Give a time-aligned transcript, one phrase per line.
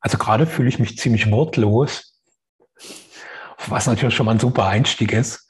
[0.00, 2.20] Also gerade fühle ich mich ziemlich wortlos,
[3.66, 5.48] was natürlich schon mal ein super Einstieg ist,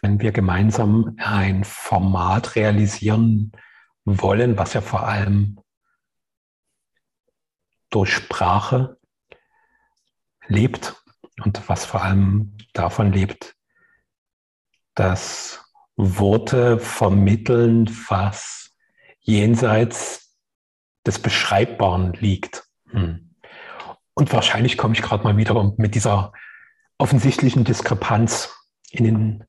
[0.00, 3.52] wenn wir gemeinsam ein Format realisieren
[4.04, 5.60] wollen, was ja vor allem
[7.90, 8.98] durch Sprache
[10.46, 10.96] lebt
[11.44, 13.54] und was vor allem davon lebt,
[14.94, 15.64] dass
[15.96, 18.70] Worte vermitteln, was
[19.20, 20.36] jenseits
[21.06, 22.64] des Beschreibbaren liegt.
[22.90, 23.27] Hm.
[24.18, 26.32] Und wahrscheinlich komme ich gerade mal wieder mit dieser
[26.98, 28.52] offensichtlichen Diskrepanz
[28.90, 29.44] in, den,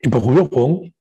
[0.00, 0.92] in Berührung.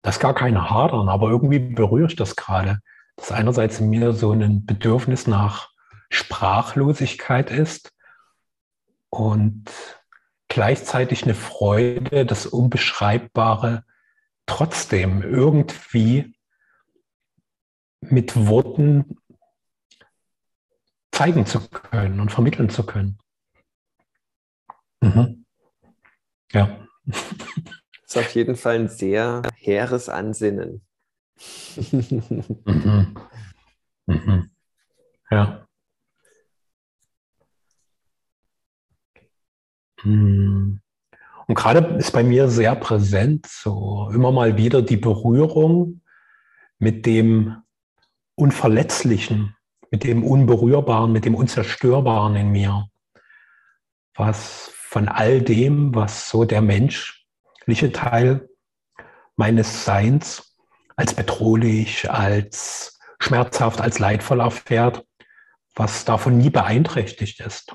[0.00, 2.80] Das ist gar keine Hadern, aber irgendwie berühre ich das gerade.
[3.16, 5.68] Dass einerseits in mir so ein Bedürfnis nach
[6.08, 7.92] Sprachlosigkeit ist
[9.10, 9.70] und
[10.48, 13.84] gleichzeitig eine Freude, das Unbeschreibbare
[14.46, 16.34] trotzdem irgendwie
[18.00, 19.18] mit Worten
[21.16, 23.18] zeigen zu können und vermitteln zu können.
[25.00, 25.46] Mhm.
[26.52, 26.86] Ja.
[27.06, 27.24] Das
[28.04, 30.82] ist auf jeden Fall ein sehr hehres Ansinnen.
[31.76, 33.16] mhm.
[34.06, 34.50] Mhm.
[35.30, 35.66] Ja.
[40.02, 40.80] Hm.
[41.48, 46.02] Und gerade ist bei mir sehr präsent, so immer mal wieder die Berührung
[46.78, 47.62] mit dem
[48.34, 49.55] Unverletzlichen,
[49.96, 52.90] mit dem Unberührbaren, mit dem Unzerstörbaren in mir.
[54.14, 58.46] Was von all dem, was so der menschliche Teil
[59.36, 60.54] meines Seins
[60.96, 65.06] als bedrohlich, als schmerzhaft, als leidvoll erfährt,
[65.74, 67.74] was davon nie beeinträchtigt ist.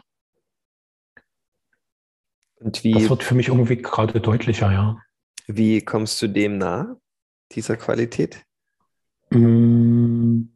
[2.59, 5.01] Und wie, das wird für mich irgendwie gerade deutlicher, ja.
[5.47, 6.97] Wie kommst du dem nah,
[7.51, 8.45] dieser Qualität?
[9.31, 10.51] Hm.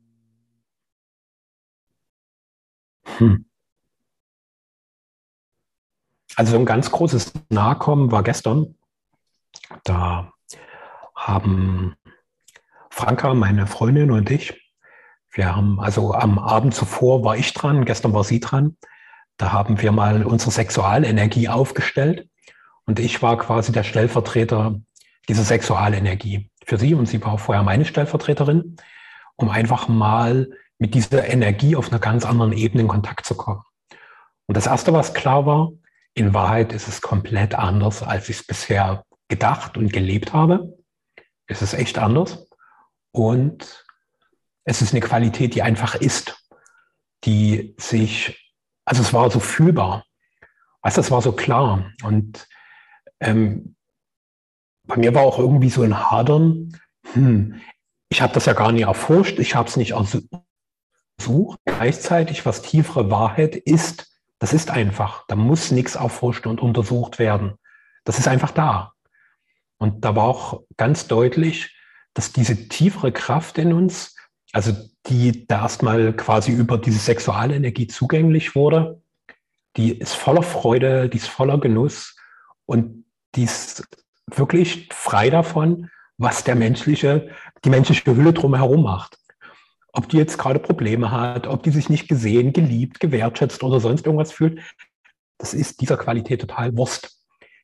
[3.18, 3.46] Hm.
[6.36, 8.76] Also ein ganz großes Nahkommen war gestern.
[9.84, 10.34] Da
[11.16, 11.96] haben
[12.90, 14.66] Franka, meine Freundin und ich,
[15.32, 18.78] wir haben, also am Abend zuvor war ich dran, gestern war sie dran.
[19.38, 22.30] Da haben wir mal unsere Sexualenergie aufgestellt
[22.86, 24.80] und ich war quasi der Stellvertreter
[25.28, 28.78] dieser Sexualenergie für sie und sie war vorher meine Stellvertreterin,
[29.36, 33.64] um einfach mal mit dieser Energie auf einer ganz anderen Ebene in Kontakt zu kommen.
[34.48, 35.72] Und das Erste, was klar war,
[36.14, 40.78] in Wahrheit ist es komplett anders, als ich es bisher gedacht und gelebt habe.
[41.48, 42.48] Es ist echt anders.
[43.12, 43.86] Und
[44.64, 46.46] es ist eine Qualität, die einfach ist,
[47.24, 48.46] die sich
[48.86, 50.06] also es war so fühlbar.
[50.84, 51.92] Weißt, das war so klar.
[52.04, 52.48] Und
[53.20, 53.76] ähm,
[54.84, 56.80] bei mir war auch irgendwie so ein Hadern.
[57.14, 57.60] Hm,
[58.10, 59.94] ich habe das ja gar nicht erforscht, ich habe es nicht
[61.18, 61.60] ersucht.
[61.66, 65.26] Gleichzeitig, was tiefere Wahrheit ist, das ist einfach.
[65.28, 67.54] Da muss nichts erforscht und untersucht werden.
[68.04, 68.94] Das ist einfach da.
[69.78, 71.76] Und da war auch ganz deutlich,
[72.14, 74.16] dass diese tiefere Kraft in uns,
[74.54, 74.74] also
[75.08, 79.02] die da erstmal quasi über diese Sexualenergie zugänglich wurde,
[79.76, 82.16] die ist voller Freude, die ist voller Genuss
[82.66, 83.06] und
[83.36, 83.86] die ist
[84.28, 87.30] wirklich frei davon, was der menschliche,
[87.66, 89.18] die menschliche Hülle drumherum macht.
[89.96, 94.06] Ob die jetzt gerade Probleme hat, ob die sich nicht gesehen, geliebt, gewertschätzt oder sonst
[94.06, 94.60] irgendwas fühlt,
[95.38, 97.18] das ist dieser Qualität total Wurst.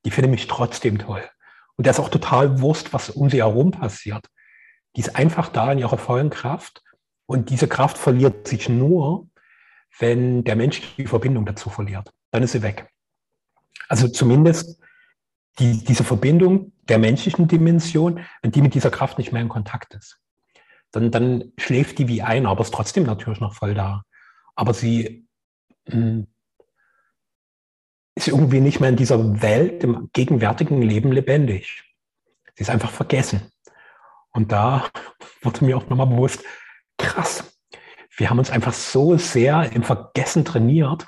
[0.05, 1.23] Die finde mich trotzdem toll.
[1.75, 4.27] Und der ist auch total Wurst, was um sie herum passiert.
[4.95, 6.81] Die ist einfach da in ihrer vollen Kraft
[7.25, 9.27] und diese Kraft verliert sich nur,
[9.99, 12.11] wenn der Mensch die Verbindung dazu verliert.
[12.31, 12.89] Dann ist sie weg.
[13.89, 14.81] Also zumindest
[15.59, 19.93] die, diese Verbindung der menschlichen Dimension, wenn die mit dieser Kraft nicht mehr in Kontakt
[19.95, 20.20] ist.
[20.91, 24.03] Dann, dann schläft die wie ein, aber ist trotzdem natürlich noch voll da.
[24.55, 25.27] Aber sie
[25.87, 26.27] mh, hm,
[28.15, 31.83] ist irgendwie nicht mehr in dieser Welt, im gegenwärtigen Leben lebendig.
[32.55, 33.51] Sie ist einfach vergessen.
[34.31, 34.89] Und da
[35.41, 36.43] wurde mir auch nochmal bewusst,
[36.97, 37.57] krass.
[38.15, 41.07] Wir haben uns einfach so sehr im Vergessen trainiert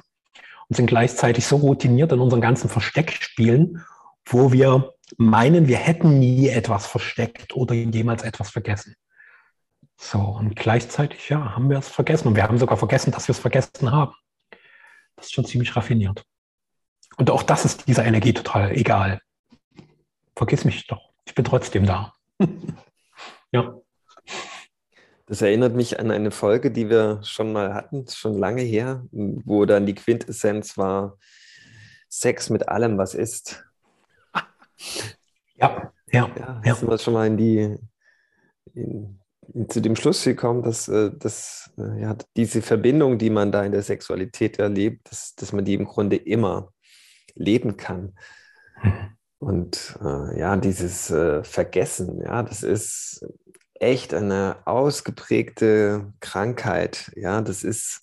[0.67, 3.83] und sind gleichzeitig so routiniert in unseren ganzen Versteckspielen,
[4.25, 8.95] wo wir meinen, wir hätten nie etwas versteckt oder jemals etwas vergessen.
[9.97, 12.27] So, und gleichzeitig, ja, haben wir es vergessen.
[12.27, 14.13] Und wir haben sogar vergessen, dass wir es vergessen haben.
[15.15, 16.25] Das ist schon ziemlich raffiniert.
[17.17, 19.21] Und auch das ist dieser Energie total egal.
[20.35, 21.13] Vergiss mich doch.
[21.25, 22.13] Ich bin trotzdem da.
[23.51, 23.75] ja.
[25.25, 29.65] Das erinnert mich an eine Folge, die wir schon mal hatten, schon lange her, wo
[29.65, 31.17] dann die Quintessenz war,
[32.09, 33.63] Sex mit allem, was ist.
[35.55, 36.29] Ja, ja.
[36.37, 36.75] ja, ja.
[36.75, 37.77] Sind wir schon mal in die,
[38.73, 39.19] in,
[39.67, 43.71] zu dem Schluss gekommen, dass, äh, dass äh, ja, diese Verbindung, die man da in
[43.71, 46.73] der Sexualität erlebt, dass, dass man die im Grunde immer
[47.35, 48.13] leben kann.
[48.81, 49.17] Mhm.
[49.39, 53.25] Und äh, ja, dieses äh, Vergessen, ja, das ist
[53.73, 57.11] echt eine ausgeprägte Krankheit.
[57.15, 57.99] Ja, das ist,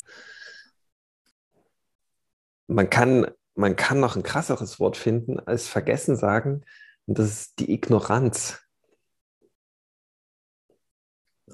[2.66, 6.62] man kann, man kann noch ein krasseres Wort finden als Vergessen sagen,
[7.06, 8.60] und das ist die Ignoranz.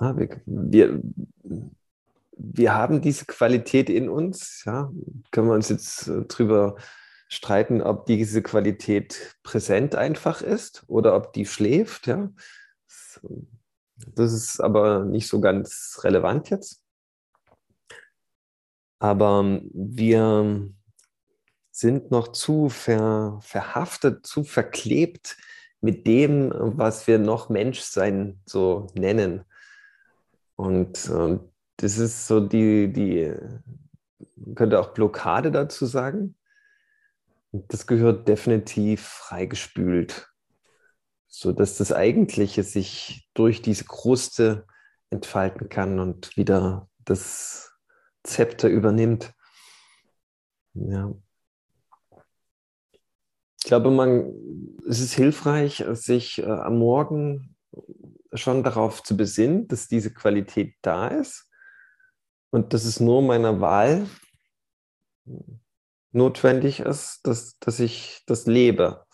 [0.00, 1.00] Ja, wir, wir,
[2.36, 4.90] wir haben diese Qualität in uns, ja,
[5.30, 6.76] können wir uns jetzt äh, drüber
[7.28, 12.06] streiten, ob diese Qualität präsent einfach ist oder ob die schläft.
[12.06, 12.30] Ja.
[14.14, 16.82] Das ist aber nicht so ganz relevant jetzt.
[18.98, 20.70] Aber wir
[21.70, 25.36] sind noch zu ver, verhaftet, zu verklebt
[25.80, 29.44] mit dem, was wir noch Menschsein so nennen.
[30.56, 31.38] Und äh,
[31.76, 33.34] das ist so die, die,
[34.54, 36.36] könnte auch Blockade dazu sagen.
[37.52, 40.28] Das gehört definitiv freigespült,
[41.28, 44.66] sodass das Eigentliche sich durch diese Kruste
[45.10, 47.72] entfalten kann und wieder das
[48.24, 49.32] Zepter übernimmt.
[50.74, 51.14] Ja.
[53.58, 54.32] Ich glaube, man,
[54.88, 57.55] es ist hilfreich, sich äh, am Morgen
[58.36, 61.50] schon darauf zu besinnen, dass diese Qualität da ist
[62.50, 64.06] und dass es nur meiner Wahl
[66.12, 69.04] notwendig ist, dass, dass ich das lebe,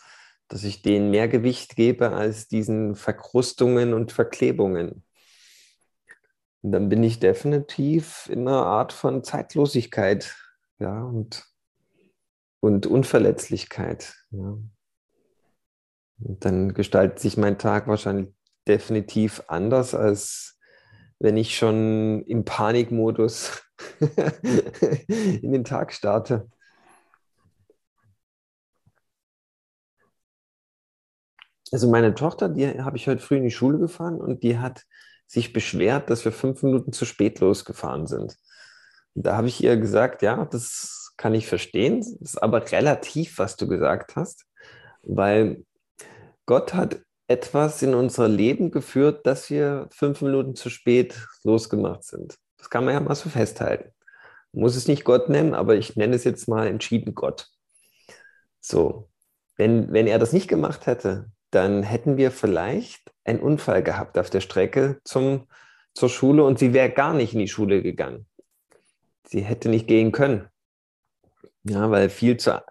[0.48, 5.04] dass ich denen mehr Gewicht gebe als diesen Verkrustungen und Verklebungen.
[6.62, 10.36] Und dann bin ich definitiv in einer Art von Zeitlosigkeit
[10.78, 11.44] ja, und,
[12.60, 14.14] und Unverletzlichkeit.
[14.30, 14.58] Ja.
[16.18, 18.32] Und dann gestaltet sich mein Tag wahrscheinlich
[18.66, 20.58] definitiv anders, als
[21.18, 23.62] wenn ich schon im Panikmodus
[25.08, 26.48] in den Tag starte.
[31.70, 34.82] Also meine Tochter, die habe ich heute früh in die Schule gefahren und die hat
[35.26, 38.36] sich beschwert, dass wir fünf Minuten zu spät losgefahren sind.
[39.14, 43.38] Und da habe ich ihr gesagt, ja, das kann ich verstehen, das ist aber relativ,
[43.38, 44.44] was du gesagt hast,
[45.02, 45.64] weil
[46.46, 52.38] Gott hat etwas in unser Leben geführt, dass wir fünf Minuten zu spät losgemacht sind.
[52.58, 53.92] Das kann man ja mal so festhalten.
[54.52, 57.48] Man muss es nicht Gott nennen, aber ich nenne es jetzt mal entschieden Gott.
[58.60, 59.08] So,
[59.56, 64.30] wenn, wenn er das nicht gemacht hätte, dann hätten wir vielleicht einen Unfall gehabt auf
[64.30, 65.46] der Strecke zum,
[65.94, 68.26] zur Schule und sie wäre gar nicht in die Schule gegangen.
[69.26, 70.48] Sie hätte nicht gehen können.
[71.64, 72.62] Ja, weil viel zu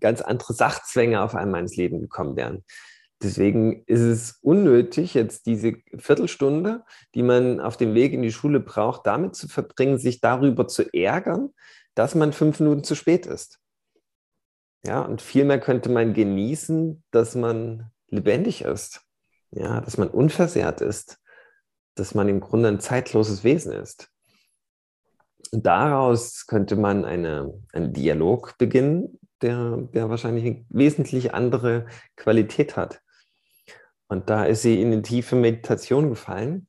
[0.00, 2.64] ganz andere Sachzwänge auf einmal ins Leben gekommen wären.
[3.26, 6.84] Deswegen ist es unnötig, jetzt diese Viertelstunde,
[7.16, 10.84] die man auf dem Weg in die Schule braucht, damit zu verbringen, sich darüber zu
[10.94, 11.50] ärgern,
[11.96, 13.58] dass man fünf Minuten zu spät ist.
[14.86, 19.02] Ja, und vielmehr könnte man genießen, dass man lebendig ist,
[19.50, 21.18] ja, dass man unversehrt ist,
[21.96, 24.08] dass man im Grunde ein zeitloses Wesen ist.
[25.50, 32.76] Und daraus könnte man eine, einen Dialog beginnen, der, der wahrscheinlich eine wesentlich andere Qualität
[32.76, 33.00] hat.
[34.08, 36.68] Und da ist sie in eine tiefe Meditation gefallen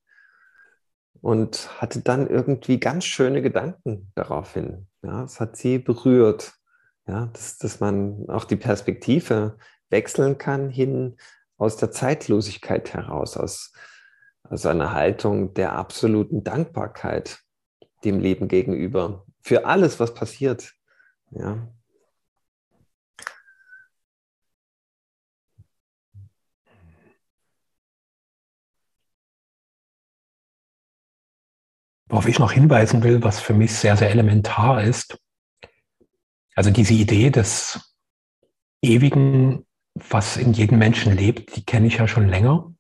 [1.22, 4.88] und hatte dann irgendwie ganz schöne Gedanken daraufhin.
[5.04, 6.54] Ja, es hat sie berührt.
[7.08, 9.58] Ja, dass, dass man auch die Perspektive
[9.90, 11.16] wechseln kann hin
[11.58, 13.72] aus der Zeitlosigkeit heraus, aus,
[14.44, 17.40] aus einer Haltung der absoluten Dankbarkeit
[18.04, 20.74] dem Leben gegenüber, für alles, was passiert.
[21.32, 21.68] Ja.
[32.10, 35.20] Worauf ich noch hinweisen will, was für mich sehr, sehr elementar ist,
[36.56, 37.96] also diese Idee des
[38.82, 42.74] Ewigen, was in jedem Menschen lebt, die kenne ich ja schon länger.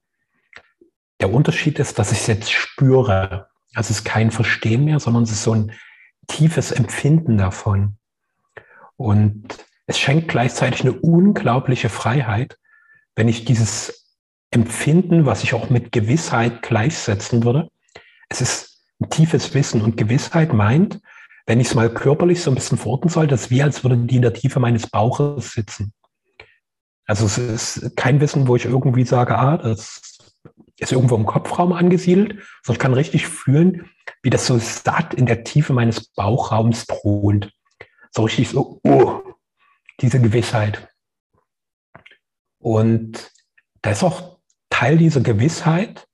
[1.19, 3.50] Der Unterschied ist, dass ich es jetzt spüre.
[3.75, 5.74] Also es ist kein Verstehen mehr, sondern es ist so ein
[6.27, 7.98] tiefes Empfinden davon.
[8.96, 12.57] Und es schenkt gleichzeitig eine unglaubliche Freiheit,
[13.15, 14.15] wenn ich dieses
[14.50, 17.69] Empfinden, was ich auch mit Gewissheit gleichsetzen würde.
[18.29, 20.99] Es ist ein tiefes Wissen und Gewissheit meint,
[21.45, 23.97] wenn ich es mal körperlich so ein bisschen verorten soll, das ist wie, als würde
[23.97, 25.93] die in der Tiefe meines Bauches sitzen.
[27.05, 30.01] Also es ist kein Wissen, wo ich irgendwie sage, ah, das
[30.77, 33.89] ist irgendwo im Kopfraum angesiedelt, sondern ich kann richtig fühlen,
[34.21, 37.51] wie das so satt in der Tiefe meines Bauchraums thront.
[38.11, 39.21] So richtig so, oh,
[40.01, 40.89] diese Gewissheit.
[42.59, 43.31] Und
[43.81, 44.39] da ist auch
[44.69, 46.06] Teil dieser Gewissheit,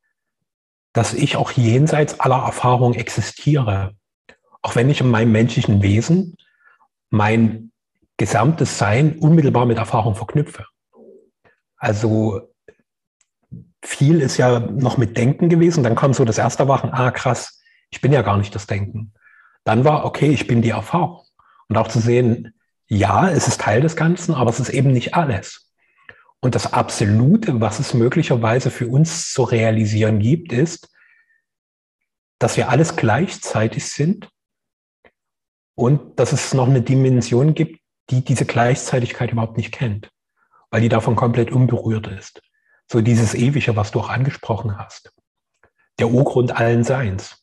[0.93, 3.95] dass ich auch jenseits aller Erfahrung existiere.
[4.61, 6.37] Auch wenn ich in meinem menschlichen Wesen
[7.09, 7.71] mein
[8.17, 10.65] gesamtes Sein unmittelbar mit Erfahrung verknüpfe.
[11.77, 12.53] Also
[13.83, 15.83] viel ist ja noch mit Denken gewesen.
[15.83, 19.13] Dann kommt so das erste Wachen, ah krass, ich bin ja gar nicht das Denken.
[19.63, 21.21] Dann war, okay, ich bin die Erfahrung.
[21.67, 22.53] Und auch zu sehen,
[22.87, 25.62] ja, es ist Teil des Ganzen, aber es ist eben nicht alles.
[26.43, 30.89] Und das Absolute, was es möglicherweise für uns zu realisieren gibt, ist,
[32.37, 34.29] dass wir alles gleichzeitig sind
[35.73, 40.11] und dass es noch eine Dimension gibt, die diese Gleichzeitigkeit überhaupt nicht kennt,
[40.69, 42.41] weil die davon komplett unberührt ist.
[42.91, 45.13] So dieses Ewige, was du auch angesprochen hast.
[45.97, 47.41] Der Urgrund allen Seins.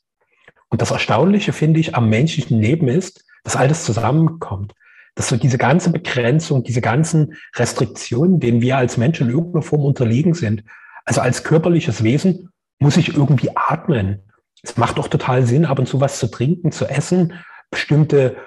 [0.69, 4.75] Und das Erstaunliche, finde ich, am menschlichen Leben ist, dass alles zusammenkommt.
[5.21, 9.85] Dass so diese ganze Begrenzung, diese ganzen Restriktionen, denen wir als Menschen in irgendeiner Form
[9.85, 10.65] unterlegen sind.
[11.05, 12.49] Also als körperliches Wesen
[12.79, 14.23] muss ich irgendwie atmen.
[14.63, 17.35] Es macht doch total Sinn, ab und zu was zu trinken, zu essen,
[17.71, 18.39] bestimmte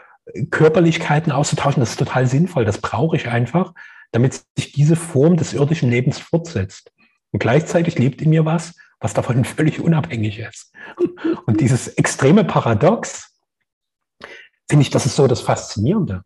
[0.50, 1.80] Körperlichkeiten auszutauschen.
[1.80, 2.66] Das ist total sinnvoll.
[2.66, 3.76] Das brauche ich einfach,
[4.12, 6.92] damit sich diese Form des irdischen Lebens fortsetzt.
[7.30, 10.74] Und gleichzeitig lebt in mir was, was davon völlig unabhängig ist.
[11.46, 13.30] Und dieses extreme Paradox,
[14.68, 16.24] finde ich, das ist so das Faszinierende.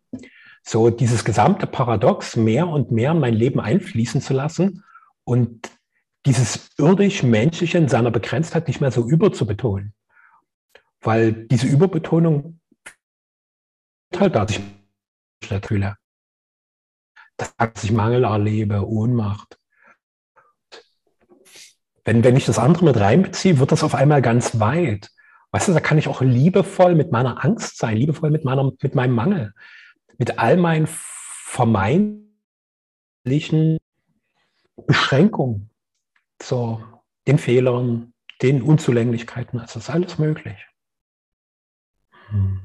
[0.68, 4.84] So dieses gesamte Paradox mehr und mehr in mein Leben einfließen zu lassen
[5.24, 5.70] und
[6.26, 9.94] dieses irdisch-menschliche in seiner Begrenztheit nicht mehr so überzubetonen.
[11.00, 12.60] Weil diese Überbetonung
[14.14, 14.62] halt da, dass ich
[15.50, 15.96] nicht fühle.
[17.38, 19.58] Dass ich Mangel erlebe, Ohnmacht.
[22.04, 25.08] Wenn, wenn ich das andere mit reinbeziehe, wird das auf einmal ganz weit.
[25.50, 28.94] Weißt du, da kann ich auch liebevoll mit meiner Angst sein, liebevoll mit, meiner, mit
[28.94, 29.54] meinem Mangel,
[30.18, 32.28] mit all meinen vermeintlichen
[34.76, 35.70] Beschränkungen,
[36.42, 36.82] so
[37.26, 39.58] den Fehlern, den Unzulänglichkeiten.
[39.60, 40.58] Also ist alles möglich.
[42.28, 42.60] Hm.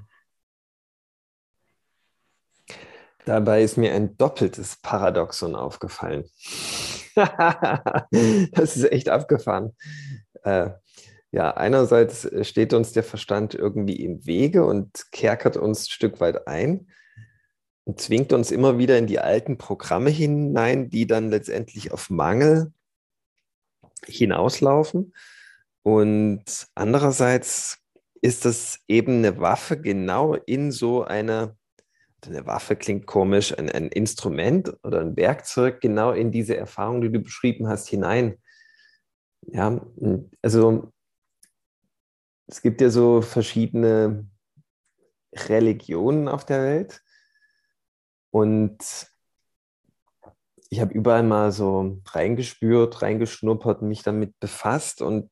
[3.26, 6.26] Dabei ist mir ein doppeltes Paradoxon aufgefallen.
[7.16, 9.78] das ist echt abgefahren.
[10.44, 10.72] Äh,
[11.32, 16.48] ja, einerseits steht uns der Verstand irgendwie im Wege und kerkert uns ein Stück weit
[16.48, 16.88] ein
[17.96, 22.72] zwingt uns immer wieder in die alten Programme hinein, die dann letztendlich auf Mangel
[24.06, 25.14] hinauslaufen.
[25.84, 27.80] Und andererseits
[28.22, 31.58] ist das eben eine Waffe genau in so einer
[32.28, 37.12] eine Waffe klingt komisch, ein, ein Instrument oder ein Werkzeug genau in diese Erfahrung, die
[37.12, 38.38] du beschrieben hast, hinein.
[39.48, 39.86] Ja,
[40.42, 40.92] also
[42.48, 44.28] es gibt ja so verschiedene
[45.36, 47.02] Religionen auf der Welt
[48.34, 48.80] und
[50.72, 55.30] ich habe überall mal so reingespürt, reingeschnuppert, mich damit befasst und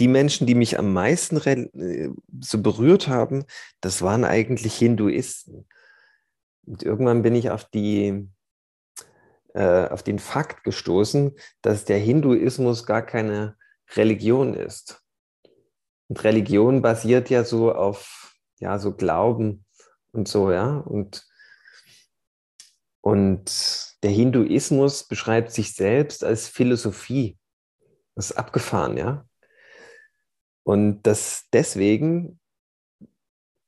[0.00, 2.08] die Menschen, die mich am meisten äh,
[2.40, 3.44] so berührt haben,
[3.82, 5.68] das waren eigentlich Hinduisten.
[6.64, 8.26] Und irgendwann bin ich auf, die,
[9.52, 13.56] äh, auf den Fakt gestoßen, dass der Hinduismus gar keine
[13.94, 15.04] Religion ist.
[16.08, 19.66] Und Religion basiert ja so auf ja, so Glauben
[20.12, 20.78] und so, ja.
[20.78, 21.30] Und,
[23.02, 27.36] und der Hinduismus beschreibt sich selbst als Philosophie.
[28.14, 29.26] Das ist abgefahren, ja.
[30.62, 32.40] Und das deswegen,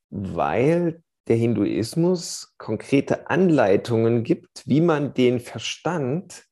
[0.09, 6.45] weil der Hinduismus konkrete Anleitungen gibt, wie man den Verstand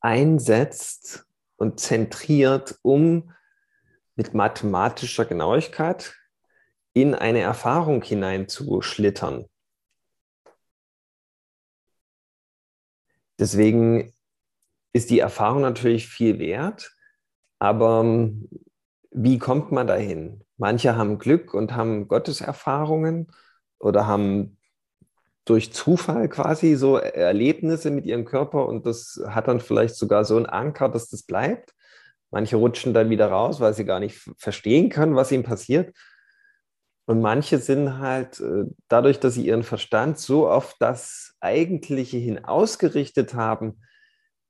[0.00, 1.26] einsetzt
[1.56, 3.32] und zentriert, um
[4.16, 6.14] mit mathematischer Genauigkeit
[6.92, 9.49] in eine Erfahrung hineinzuschlittern.
[13.40, 14.12] Deswegen
[14.92, 16.92] ist die Erfahrung natürlich viel wert,
[17.58, 18.48] aber ähm,
[19.10, 20.44] wie kommt man dahin?
[20.58, 23.28] Manche haben Glück und haben Gotteserfahrungen
[23.78, 24.58] oder haben
[25.46, 30.36] durch Zufall quasi so Erlebnisse mit ihrem Körper und das hat dann vielleicht sogar so
[30.36, 31.74] einen Anker, dass das bleibt.
[32.30, 35.96] Manche rutschen dann wieder raus, weil sie gar nicht verstehen können, was ihnen passiert.
[37.10, 42.44] Und manche sind halt äh, dadurch, dass sie ihren Verstand so auf das Eigentliche hin
[42.44, 43.80] ausgerichtet haben,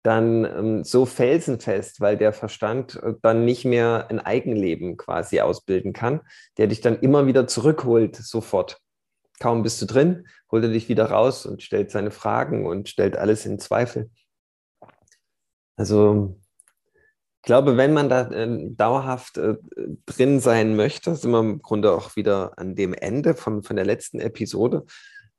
[0.02, 5.94] dann ähm, so felsenfest, weil der Verstand äh, dann nicht mehr ein Eigenleben quasi ausbilden
[5.94, 6.20] kann,
[6.58, 8.78] der dich dann immer wieder zurückholt, sofort.
[9.38, 13.16] Kaum bist du drin, holt er dich wieder raus und stellt seine Fragen und stellt
[13.16, 14.10] alles in Zweifel.
[15.76, 16.38] Also
[17.40, 19.56] ich glaube, wenn man da äh, dauerhaft äh,
[20.04, 23.86] drin sein möchte, sind wir im Grunde auch wieder an dem Ende von, von der
[23.86, 24.84] letzten Episode,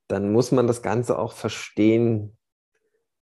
[0.07, 2.35] dann muss man das Ganze auch verstehen,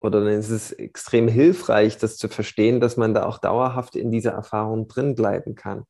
[0.00, 4.10] oder dann ist es extrem hilfreich, das zu verstehen, dass man da auch dauerhaft in
[4.10, 5.84] dieser Erfahrung drin bleiben kann.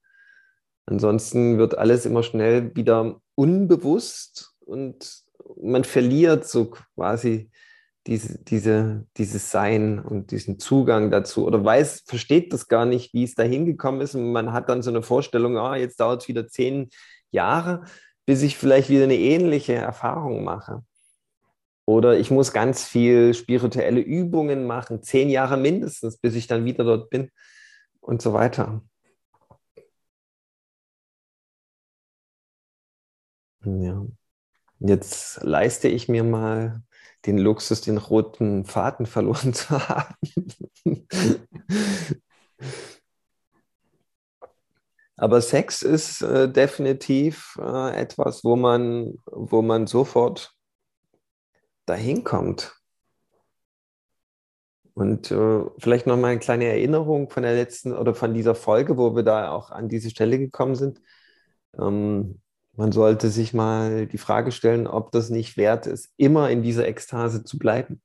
[0.87, 5.25] Ansonsten wird alles immer schnell wieder unbewusst und
[5.61, 7.50] man verliert so quasi
[8.06, 13.25] diese, diese, dieses Sein und diesen Zugang dazu oder weiß, versteht das gar nicht, wie
[13.25, 14.14] es da hingekommen ist.
[14.14, 16.90] Und man hat dann so eine Vorstellung, ah, jetzt dauert es wieder zehn
[17.30, 17.84] Jahre,
[18.25, 20.84] bis ich vielleicht wieder eine ähnliche Erfahrung mache.
[21.84, 26.84] Oder ich muss ganz viel spirituelle Übungen machen, zehn Jahre mindestens, bis ich dann wieder
[26.84, 27.30] dort bin
[28.00, 28.82] und so weiter.
[33.64, 34.06] Ja.
[34.78, 36.82] Jetzt leiste ich mir mal
[37.26, 40.14] den Luxus, den roten Faden verloren zu haben.
[45.16, 50.52] Aber Sex ist äh, definitiv äh, etwas, wo man, wo man sofort
[51.87, 52.75] dahin kommt.
[54.92, 58.97] Und äh, vielleicht noch mal eine kleine Erinnerung von der letzten oder von dieser Folge,
[58.97, 61.00] wo wir da auch an diese Stelle gekommen sind.
[61.78, 62.40] Ähm,
[62.76, 66.87] man sollte sich mal die Frage stellen, ob das nicht wert ist, immer in dieser
[66.87, 68.02] Ekstase zu bleiben.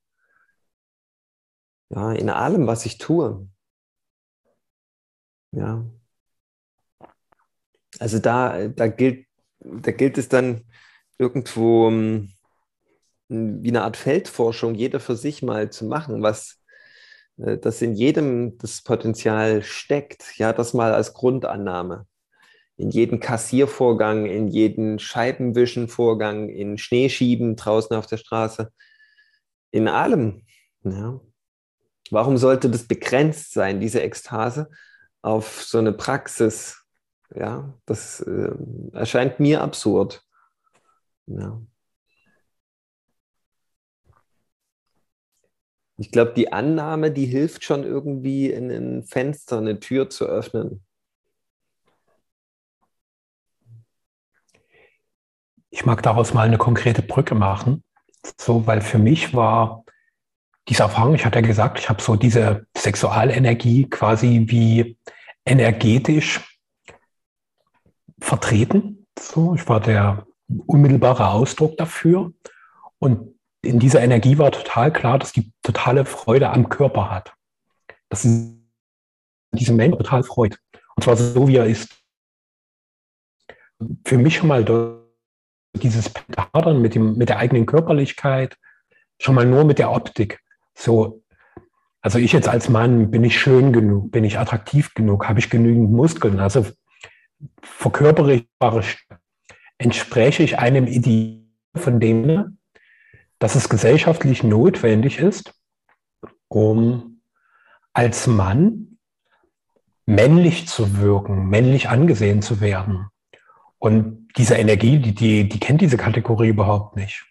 [1.90, 3.48] Ja, in allem, was ich tue.
[5.52, 5.86] Ja.
[8.00, 9.28] Also da, da, gilt,
[9.60, 10.64] da gilt es dann
[11.18, 12.32] irgendwo um,
[13.28, 16.62] wie eine Art Feldforschung, jeder für sich mal zu machen, was
[17.38, 20.38] äh, das in jedem das Potenzial steckt.
[20.38, 22.08] Ja, das mal als Grundannahme
[22.82, 28.72] in jeden Kassiervorgang, in jeden Scheibenwischenvorgang, in Schneeschieben draußen auf der Straße,
[29.70, 30.42] in allem.
[30.84, 31.22] Ja.
[32.10, 34.72] Warum sollte das begrenzt sein, diese Ekstase,
[35.22, 36.84] auf so eine Praxis?
[37.36, 38.52] Ja, das äh,
[38.94, 40.24] erscheint mir absurd.
[41.28, 41.62] Ja.
[45.98, 50.84] Ich glaube, die Annahme, die hilft schon irgendwie, in ein Fenster, eine Tür zu öffnen.
[55.72, 57.84] Ich mag daraus mal eine konkrete Brücke machen.
[58.40, 59.84] So, weil für mich war
[60.68, 64.98] diese Erfahrung, ich hatte ja gesagt, ich habe so diese Sexualenergie quasi wie
[65.46, 66.60] energetisch
[68.20, 69.08] vertreten.
[69.18, 70.28] So, ich war der
[70.68, 72.32] unmittelbare Ausdruck dafür.
[73.00, 77.34] Und in dieser Energie war total klar, dass die totale Freude am Körper hat.
[78.10, 78.22] Dass
[79.54, 80.60] diese Mensch total freut.
[80.96, 81.90] Und zwar so, wie er ist.
[84.06, 84.64] Für mich schon mal
[85.74, 86.12] dieses
[86.54, 88.58] Hadern mit, dem, mit der eigenen Körperlichkeit,
[89.20, 90.40] schon mal nur mit der Optik.
[90.74, 91.24] So,
[92.02, 95.50] also ich jetzt als Mann, bin ich schön genug, bin ich attraktiv genug, habe ich
[95.50, 96.66] genügend Muskeln, also
[97.62, 99.08] verkörpere ich,
[99.78, 101.42] entspreche ich einem Ideal
[101.76, 102.58] von dem,
[103.40, 105.54] dass es gesellschaftlich notwendig ist,
[106.48, 107.22] um
[107.94, 108.98] als Mann
[110.06, 113.11] männlich zu wirken, männlich angesehen zu werden.
[113.82, 117.26] Und diese Energie, die, die, die kennt diese Kategorie überhaupt nicht.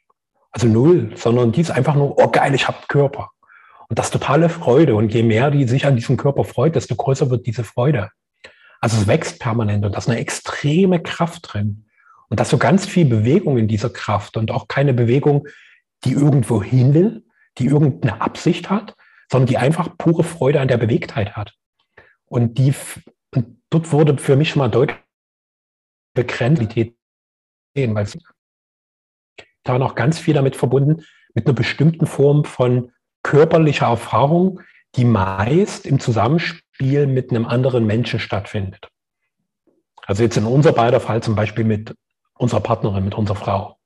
[0.51, 3.31] Also null, sondern die ist einfach nur, oh geil, ich habe Körper.
[3.89, 4.97] Und das totale Freude.
[4.97, 8.11] Und je mehr die sich an diesem Körper freut, desto größer wird diese Freude.
[8.81, 11.85] Also es wächst permanent und da ist eine extreme Kraft drin.
[12.29, 15.47] Und da ist so ganz viel Bewegung in dieser Kraft und auch keine Bewegung,
[16.05, 17.25] die irgendwo hin will,
[17.59, 18.97] die irgendeine Absicht hat,
[19.31, 21.55] sondern die einfach pure Freude an der Bewegtheit hat.
[22.27, 22.75] Und die,
[23.37, 24.99] und dort wurde für mich schon mal deutlich,
[26.25, 26.95] Begrenztheit
[27.75, 28.07] sehen, weil
[29.65, 31.05] da noch ganz viel damit verbunden,
[31.35, 34.61] mit einer bestimmten Form von körperlicher Erfahrung,
[34.97, 38.89] die meist im Zusammenspiel mit einem anderen Menschen stattfindet.
[40.07, 41.95] Also jetzt in unser beider Fall zum Beispiel mit
[42.35, 43.79] unserer Partnerin, mit unserer Frau.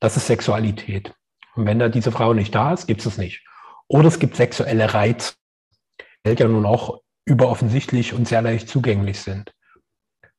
[0.00, 1.12] Das ist Sexualität.
[1.54, 3.44] Und wenn da diese Frau nicht da ist, gibt es es nicht.
[3.88, 5.34] Oder es gibt sexuelle Reize,
[6.24, 9.52] die ja nun auch überoffensichtlich und sehr leicht zugänglich sind.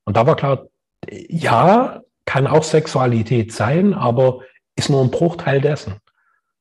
[0.06, 0.66] Und da war klar,
[1.10, 4.42] ja, kann auch Sexualität sein, aber
[4.76, 5.96] ist nur ein Bruchteil dessen.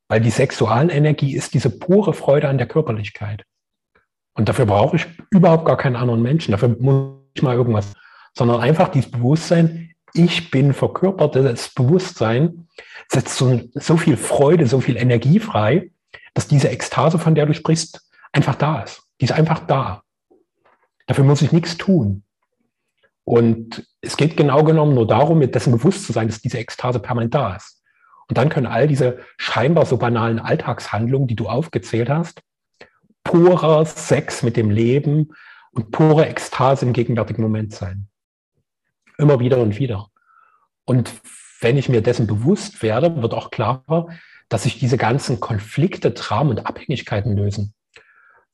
[0.09, 3.45] Weil die Sexualenergie ist diese pure Freude an der Körperlichkeit.
[4.35, 6.53] Und dafür brauche ich überhaupt gar keinen anderen Menschen.
[6.53, 7.93] Dafür muss ich mal irgendwas.
[8.35, 12.69] Sondern einfach dieses Bewusstsein, ich bin verkörpertes Bewusstsein,
[13.09, 15.91] setzt so, so viel Freude, so viel Energie frei,
[16.35, 18.01] dass diese Ekstase, von der du sprichst,
[18.33, 19.03] einfach da ist.
[19.21, 20.03] Die ist einfach da.
[21.07, 22.22] Dafür muss ich nichts tun.
[23.25, 26.99] Und es geht genau genommen nur darum, mit dessen bewusst zu sein, dass diese Ekstase
[26.99, 27.83] permanent da ist.
[28.29, 32.43] Und dann können all diese scheinbar so banalen Alltagshandlungen, die du aufgezählt hast,
[33.25, 35.33] purer Sex mit dem Leben
[35.73, 38.09] und pure Ekstase im gegenwärtigen Moment sein.
[39.19, 40.09] Immer wieder und wieder.
[40.85, 41.13] Und
[41.61, 44.09] wenn ich mir dessen bewusst werde, wird auch klarer,
[44.49, 47.75] dass sich diese ganzen Konflikte, Dramen und Abhängigkeiten lösen.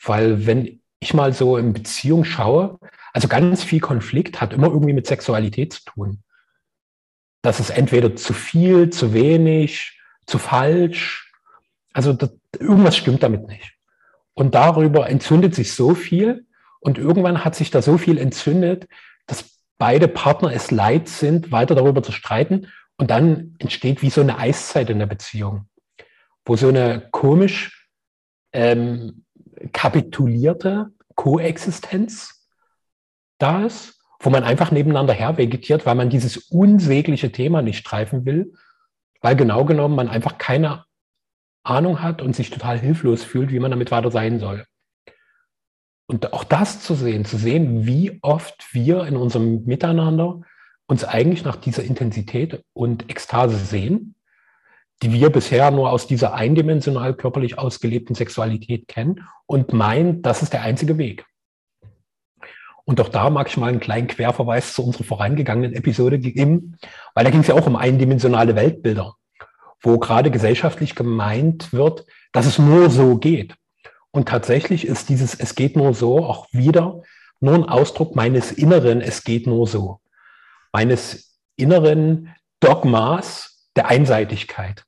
[0.02, 2.78] Weil wenn ich mal so in Beziehung schaue,
[3.18, 6.22] also ganz viel Konflikt hat immer irgendwie mit Sexualität zu tun.
[7.42, 11.32] Das ist entweder zu viel, zu wenig, zu falsch.
[11.92, 13.74] Also das, irgendwas stimmt damit nicht.
[14.34, 16.46] Und darüber entzündet sich so viel
[16.78, 18.86] und irgendwann hat sich da so viel entzündet,
[19.26, 22.68] dass beide Partner es leid sind, weiter darüber zu streiten.
[22.98, 25.68] Und dann entsteht wie so eine Eiszeit in der Beziehung,
[26.44, 27.90] wo so eine komisch
[28.52, 29.24] ähm,
[29.72, 32.37] kapitulierte Koexistenz
[33.38, 38.24] da ist, wo man einfach nebeneinander her vegetiert, weil man dieses unsägliche Thema nicht streifen
[38.24, 38.52] will,
[39.20, 40.84] weil genau genommen man einfach keine
[41.62, 44.64] Ahnung hat und sich total hilflos fühlt, wie man damit weiter sein soll.
[46.06, 50.40] Und auch das zu sehen, zu sehen, wie oft wir in unserem Miteinander
[50.86, 54.14] uns eigentlich nach dieser Intensität und Ekstase sehen,
[55.02, 60.54] die wir bisher nur aus dieser eindimensional körperlich ausgelebten Sexualität kennen und meinen, das ist
[60.54, 61.26] der einzige Weg.
[62.88, 66.78] Und auch da mag ich mal einen kleinen Querverweis zu unserer vorangegangenen Episode geben,
[67.12, 69.14] weil da ging es ja auch um eindimensionale Weltbilder,
[69.82, 73.56] wo gerade gesellschaftlich gemeint wird, dass es nur so geht.
[74.10, 77.02] Und tatsächlich ist dieses Es geht nur so auch wieder
[77.40, 80.00] nur ein Ausdruck meines inneren Es geht nur so,
[80.72, 84.84] meines inneren Dogmas der Einseitigkeit.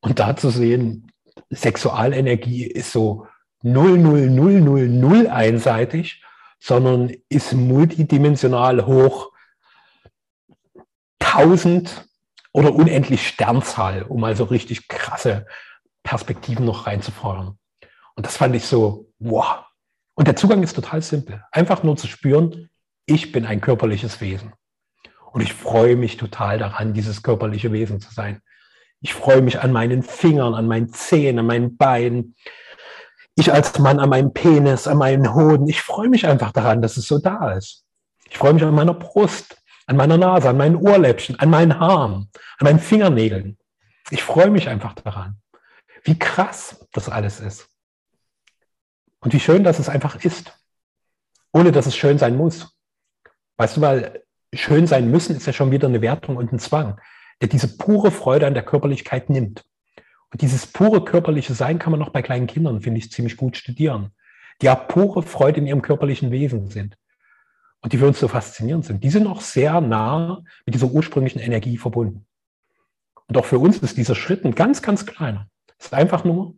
[0.00, 1.10] Und da zu sehen,
[1.50, 3.26] Sexualenergie ist so
[3.64, 6.23] 00000 einseitig,
[6.64, 9.32] sondern ist multidimensional hoch
[11.18, 12.08] 1000
[12.52, 15.44] oder unendlich Sternzahl, um also richtig krasse
[16.02, 17.58] Perspektiven noch reinzufeuern.
[18.16, 19.66] Und das fand ich so, wow.
[20.14, 21.44] Und der Zugang ist total simpel.
[21.52, 22.70] Einfach nur zu spüren,
[23.04, 24.54] ich bin ein körperliches Wesen.
[25.32, 28.40] Und ich freue mich total daran, dieses körperliche Wesen zu sein.
[29.02, 32.36] Ich freue mich an meinen Fingern, an meinen Zehen, an meinen Beinen.
[33.36, 35.68] Ich als Mann an meinem Penis, an meinen Hoden.
[35.68, 37.84] Ich freue mich einfach daran, dass es so da ist.
[38.30, 42.30] Ich freue mich an meiner Brust, an meiner Nase, an meinen Ohrläppchen, an meinen Haaren,
[42.58, 43.58] an meinen Fingernägeln.
[44.10, 45.40] Ich freue mich einfach daran.
[46.04, 47.68] Wie krass das alles ist.
[49.20, 50.52] Und wie schön, dass es einfach ist,
[51.52, 52.76] ohne dass es schön sein muss.
[53.56, 57.00] Weißt du, weil schön sein müssen ist ja schon wieder eine Wertung und ein Zwang,
[57.40, 59.64] der diese pure Freude an der Körperlichkeit nimmt.
[60.34, 63.56] Und dieses pure körperliche Sein kann man noch bei kleinen Kindern, finde ich, ziemlich gut
[63.56, 64.10] studieren,
[64.60, 66.98] die ja pure Freude in ihrem körperlichen Wesen sind
[67.82, 69.04] und die für uns so faszinierend sind.
[69.04, 72.26] Die sind auch sehr nah mit dieser ursprünglichen Energie verbunden.
[73.28, 75.46] Und auch für uns ist dieser Schritt ein ganz, ganz kleiner.
[75.78, 76.56] Es ist einfach nur,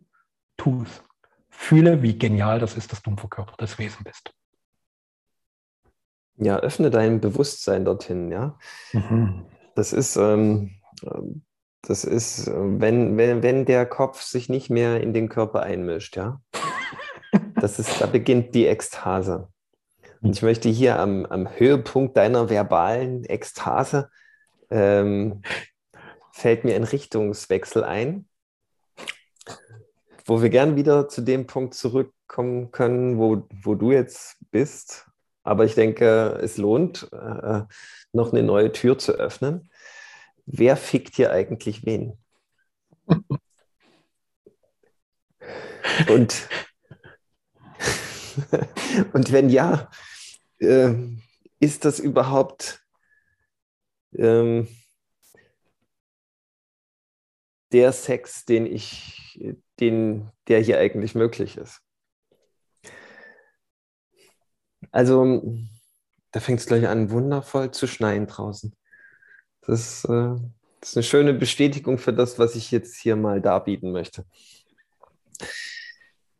[0.57, 1.03] tu es
[1.47, 4.33] fühle, wie genial das ist, dass du ein verkörpertes Wesen bist.
[6.37, 8.57] Ja, öffne dein Bewusstsein dorthin, ja.
[8.91, 9.45] Mhm.
[9.75, 10.81] Das ist, ähm,
[11.81, 16.41] das ist, wenn, wenn, wenn der Kopf sich nicht mehr in den Körper einmischt, ja.
[17.55, 19.47] Das ist, da beginnt die Ekstase.
[20.21, 24.09] Und ich möchte hier am, am Höhepunkt deiner verbalen Ekstase
[24.69, 25.41] ähm,
[26.31, 28.27] fällt mir ein Richtungswechsel ein
[30.27, 35.07] wo wir gern wieder zu dem Punkt zurückkommen können, wo, wo du jetzt bist.
[35.43, 37.61] Aber ich denke, es lohnt, äh,
[38.11, 39.71] noch eine neue Tür zu öffnen.
[40.49, 42.17] Wer fickt hier eigentlich wen?
[46.09, 46.49] und,
[49.13, 49.91] und wenn ja,
[50.59, 50.93] äh,
[51.59, 52.81] ist das überhaupt
[54.13, 54.69] ähm,
[57.73, 59.37] der Sex, den ich,
[59.81, 61.81] den, der hier eigentlich möglich ist.
[64.91, 65.57] Also,
[66.31, 68.73] da fängt es gleich an, wundervoll zu schneien draußen.
[69.67, 70.35] Das, äh,
[70.79, 74.25] das, ist eine schöne Bestätigung für das, was ich jetzt hier mal darbieten möchte.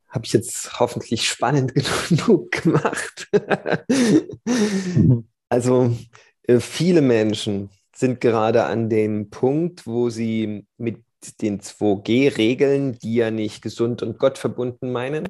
[0.08, 1.74] Habe ich jetzt hoffentlich spannend
[2.10, 3.30] genug gemacht.
[5.50, 5.96] also,
[6.44, 11.04] äh, viele Menschen sind gerade an dem Punkt, wo sie mit
[11.42, 15.28] den 2G-Regeln, die ja nicht gesund und gottverbunden meinen,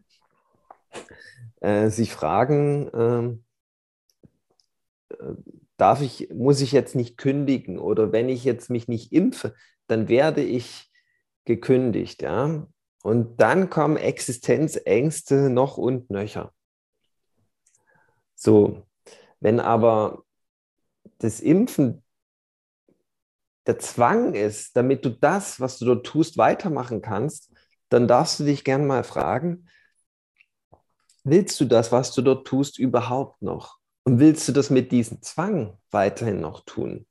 [1.61, 3.39] äh, sich fragen,
[5.09, 5.23] äh,
[5.77, 9.55] darf ich, muss ich jetzt nicht kündigen oder wenn ich jetzt mich nicht impfe,
[9.87, 10.91] dann werde ich
[11.45, 12.67] gekündigt, ja.
[13.03, 16.53] Und dann kommen Existenzängste noch und nöcher.
[18.35, 18.83] So,
[19.39, 20.23] wenn aber
[21.19, 22.03] das Impfen
[23.65, 27.51] der Zwang ist, damit du das, was du dort tust, weitermachen kannst,
[27.89, 29.67] dann darfst du dich gern mal fragen,
[31.23, 33.76] willst du das, was du dort tust, überhaupt noch?
[34.07, 37.05] Und willst du das mit diesem Zwang weiterhin noch tun?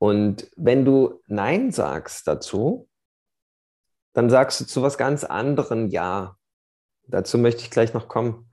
[0.00, 2.88] Und wenn du Nein sagst dazu,
[4.12, 6.38] dann sagst du zu was ganz anderem Ja.
[7.08, 8.52] Dazu möchte ich gleich noch kommen.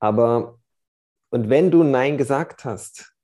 [0.00, 0.58] Aber,
[1.30, 3.14] und wenn du Nein gesagt hast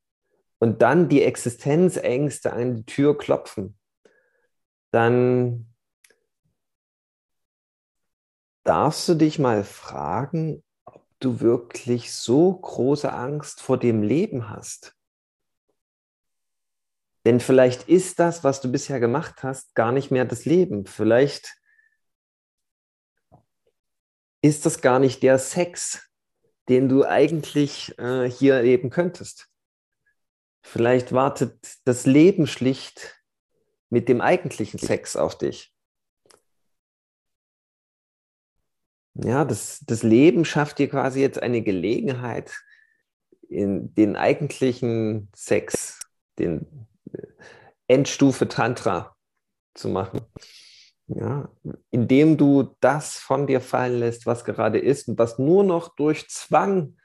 [0.61, 3.77] und dann die Existenzängste an die Tür klopfen,
[4.93, 5.75] dann
[8.63, 10.63] darfst du dich mal fragen,
[11.21, 14.95] du wirklich so große Angst vor dem Leben hast.
[17.25, 20.87] Denn vielleicht ist das, was du bisher gemacht hast, gar nicht mehr das Leben.
[20.87, 21.57] Vielleicht
[24.41, 26.09] ist das gar nicht der Sex,
[26.69, 29.49] den du eigentlich äh, hier leben könntest.
[30.63, 33.23] Vielleicht wartet das Leben schlicht
[33.91, 35.75] mit dem eigentlichen Sex auf dich.
[39.25, 42.53] Ja, das, das Leben schafft dir quasi jetzt eine Gelegenheit,
[43.49, 45.99] in den eigentlichen Sex,
[46.39, 46.67] den
[47.89, 49.17] Endstufe Tantra
[49.75, 50.21] zu machen.
[51.07, 51.51] Ja,
[51.91, 56.29] indem du das von dir fallen lässt, was gerade ist und was nur noch durch
[56.29, 56.99] Zwang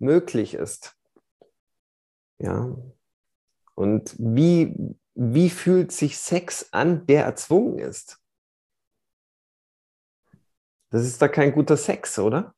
[0.00, 0.96] möglich ist.
[2.38, 2.76] Ja.
[3.76, 4.74] Und wie,
[5.14, 8.18] wie fühlt sich Sex an, der erzwungen ist?
[10.96, 12.54] Das ist da kein guter Sex, oder?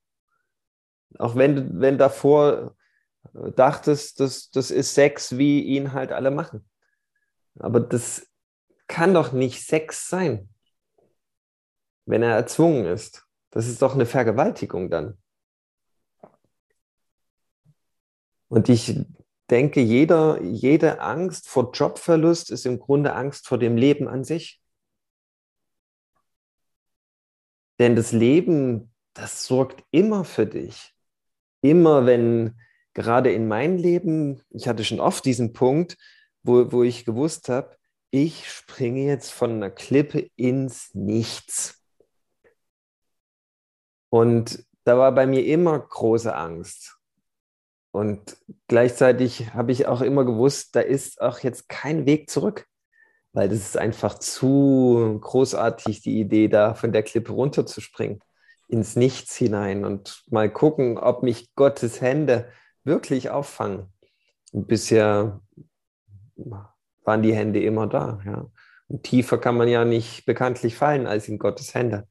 [1.19, 2.77] Auch wenn, wenn davor
[3.33, 6.65] dachtest, das, das ist Sex, wie ihn halt alle machen.
[7.59, 8.29] Aber das
[8.87, 10.49] kann doch nicht Sex sein,
[12.07, 13.27] wenn er erzwungen ist.
[13.51, 15.19] Das ist doch eine Vergewaltigung dann.
[18.47, 19.05] Und ich
[19.51, 24.63] denke, jeder, jede Angst vor Jobverlust ist im Grunde Angst vor dem Leben an sich.
[27.79, 30.95] Denn das Leben, das sorgt immer für dich.
[31.61, 32.59] Immer wenn,
[32.95, 35.97] gerade in meinem Leben, ich hatte schon oft diesen Punkt,
[36.43, 37.77] wo, wo ich gewusst habe,
[38.11, 41.85] ich springe jetzt von einer Klippe ins Nichts.
[44.11, 46.97] Und da war bei mir immer große Angst.
[47.91, 48.39] Und
[48.69, 52.67] gleichzeitig habe ich auch immer gewusst, da ist auch jetzt kein Weg zurück,
[53.33, 58.21] weil das ist einfach zu großartig, die Idee, da von der Klippe runterzuspringen,
[58.69, 62.49] ins Nichts hinein und mal gucken, ob mich Gottes Hände
[62.85, 63.93] wirklich auffangen.
[64.53, 65.41] Und bisher
[66.37, 68.21] waren die Hände immer da.
[68.25, 68.51] Ja.
[68.89, 72.09] Und tiefer kann man ja nicht bekanntlich fallen als in Gottes Hände.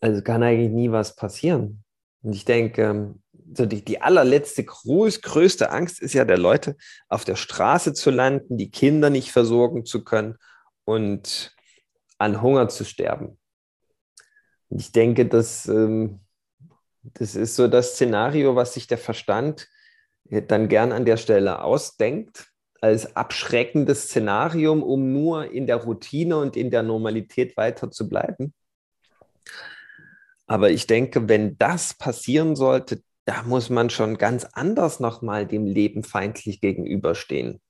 [0.00, 1.84] Also kann eigentlich nie was passieren.
[2.22, 3.14] Und ich denke,
[3.54, 6.76] so die, die allerletzte groß, größte Angst ist ja der Leute,
[7.08, 10.36] auf der Straße zu landen, die Kinder nicht versorgen zu können
[10.84, 11.54] und
[12.18, 13.38] an Hunger zu sterben.
[14.68, 16.20] Und ich denke, dass, ähm,
[17.02, 19.68] das ist so das Szenario, was sich der Verstand
[20.24, 22.48] dann gern an der Stelle ausdenkt,
[22.80, 28.52] als abschreckendes Szenarium, um nur in der Routine und in der Normalität weiter zu bleiben.
[30.46, 35.66] Aber ich denke, wenn das passieren sollte, da muss man schon ganz anders nochmal dem
[35.66, 37.60] Leben feindlich gegenüberstehen.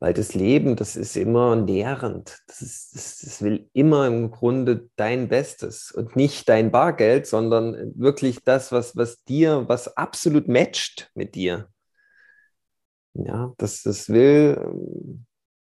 [0.00, 2.42] Weil das Leben, das ist immer nährend.
[2.46, 7.94] Das, ist, das, das, will immer im Grunde dein Bestes und nicht dein Bargeld, sondern
[7.94, 11.70] wirklich das, was, was dir, was absolut matcht mit dir.
[13.14, 14.76] Ja, das, das will,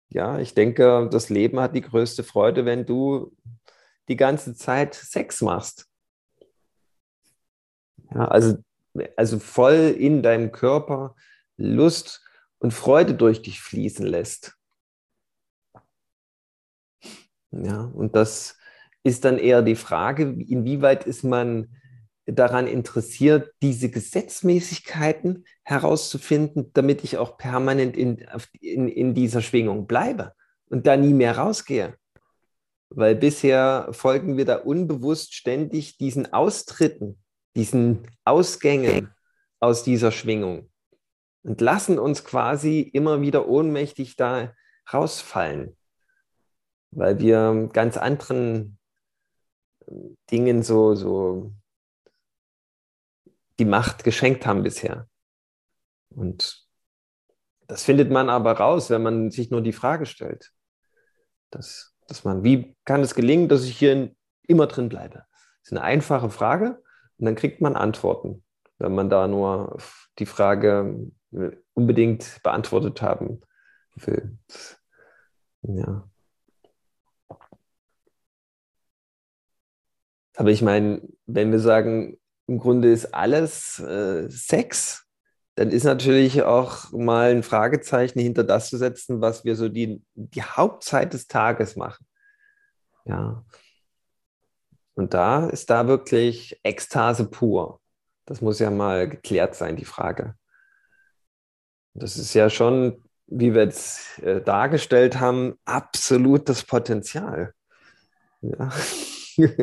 [0.10, 3.32] ja, ich denke, das Leben hat die größte Freude, wenn du
[4.10, 5.91] die ganze Zeit Sex machst.
[8.14, 8.58] Ja, also,
[9.16, 11.16] also voll in deinem Körper
[11.58, 12.22] Lust
[12.60, 14.58] und Freude durch dich fließen lässt.
[17.52, 18.58] Ja, und das
[19.04, 21.76] ist dann eher die Frage, inwieweit ist man
[22.26, 28.24] daran interessiert, diese Gesetzmäßigkeiten herauszufinden, damit ich auch permanent in,
[28.60, 30.34] in, in dieser Schwingung bleibe
[30.70, 31.96] und da nie mehr rausgehe.
[32.90, 37.22] Weil bisher folgen wir da unbewusst ständig diesen Austritten,
[37.56, 39.14] diesen Ausgängen
[39.60, 40.70] aus dieser Schwingung
[41.44, 44.54] und lassen uns quasi immer wieder ohnmächtig da
[44.92, 45.78] rausfallen,
[46.92, 48.78] weil wir ganz anderen
[50.30, 51.54] Dingen so, so
[53.60, 55.08] die Macht geschenkt haben bisher.
[56.10, 56.68] Und
[57.68, 60.52] das findet man aber raus, wenn man sich nur die Frage stellt,
[61.52, 64.14] dass, dass man, wie kann es gelingen, dass ich hier
[64.48, 65.26] immer drin bleibe?
[65.34, 66.82] Das ist eine einfache Frage
[67.22, 68.44] und dann kriegt man Antworten,
[68.80, 69.78] wenn man da nur
[70.18, 71.12] die Frage
[71.76, 73.42] unbedingt beantwortet haben
[73.96, 74.40] will.
[75.62, 76.10] Ja.
[80.36, 85.06] Aber ich meine, wenn wir sagen, im Grunde ist alles äh, Sex,
[85.54, 90.02] dann ist natürlich auch mal ein Fragezeichen hinter das zu setzen, was wir so die,
[90.16, 92.08] die Hauptzeit des Tages machen.
[93.06, 93.46] Ja.
[95.02, 97.82] Und da ist da wirklich Ekstase pur.
[98.26, 100.36] Das muss ja mal geklärt sein, die Frage.
[101.96, 107.56] Das ist ja schon, wie wir jetzt äh, dargestellt haben, absolut das Potenzial.
[108.42, 108.72] Ja.
[109.38, 109.58] Und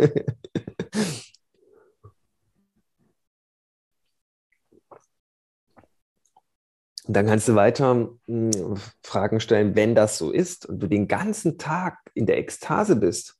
[7.14, 11.58] dann kannst du weiter hm, Fragen stellen, wenn das so ist und du den ganzen
[11.58, 13.37] Tag in der Ekstase bist.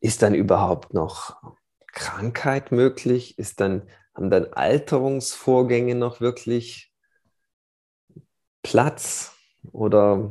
[0.00, 1.36] Ist dann überhaupt noch
[1.86, 3.38] Krankheit möglich?
[3.38, 6.92] Ist dann, haben dann Alterungsvorgänge noch wirklich
[8.62, 9.34] Platz?
[9.70, 10.30] Oder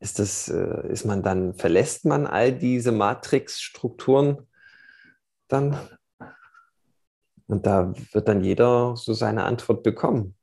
[0.00, 4.46] ist, das, äh, ist man dann, verlässt man all diese Matrixstrukturen?
[5.48, 5.78] dann.
[7.46, 10.34] Und da wird dann jeder so seine Antwort bekommen,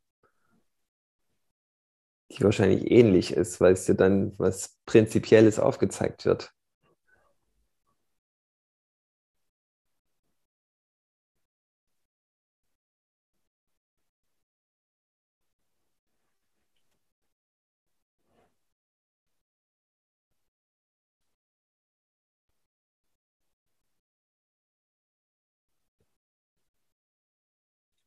[2.37, 6.53] die wahrscheinlich ähnlich ist, weil es dir dann was Prinzipielles aufgezeigt wird.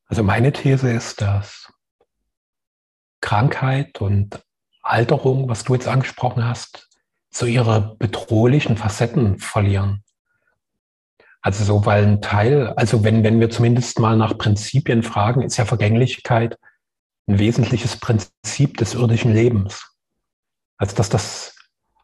[0.06, 1.73] Also meine These ist, dass
[3.24, 4.44] Krankheit und
[4.82, 6.90] Alterung, was du jetzt angesprochen hast,
[7.30, 10.04] so ihre bedrohlichen Facetten verlieren.
[11.40, 15.56] Also so, weil ein Teil, also wenn, wenn wir zumindest mal nach Prinzipien fragen, ist
[15.56, 16.58] ja Vergänglichkeit
[17.26, 19.96] ein wesentliches Prinzip des irdischen Lebens.
[20.76, 21.56] Also dass das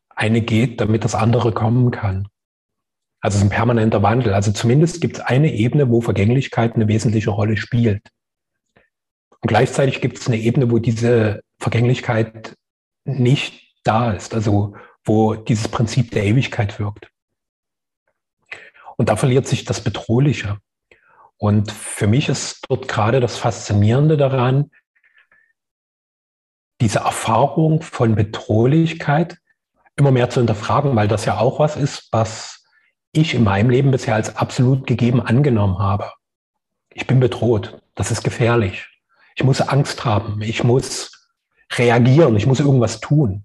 [0.08, 2.28] eine geht, damit das andere kommen kann.
[3.20, 4.32] Also es ist ein permanenter Wandel.
[4.32, 8.08] Also zumindest gibt es eine Ebene, wo Vergänglichkeit eine wesentliche Rolle spielt.
[9.40, 12.56] Und gleichzeitig gibt es eine Ebene, wo diese Vergänglichkeit
[13.04, 14.74] nicht da ist, also
[15.04, 17.10] wo dieses Prinzip der Ewigkeit wirkt.
[18.96, 20.58] Und da verliert sich das Bedrohliche.
[21.38, 24.70] Und für mich ist dort gerade das Faszinierende daran,
[26.82, 29.38] diese Erfahrung von Bedrohlichkeit
[29.96, 32.66] immer mehr zu hinterfragen, weil das ja auch was ist, was
[33.12, 36.12] ich in meinem Leben bisher als absolut gegeben angenommen habe.
[36.92, 37.80] Ich bin bedroht.
[37.94, 38.89] Das ist gefährlich.
[39.34, 40.40] Ich muss Angst haben.
[40.42, 41.28] Ich muss
[41.72, 42.36] reagieren.
[42.36, 43.44] Ich muss irgendwas tun.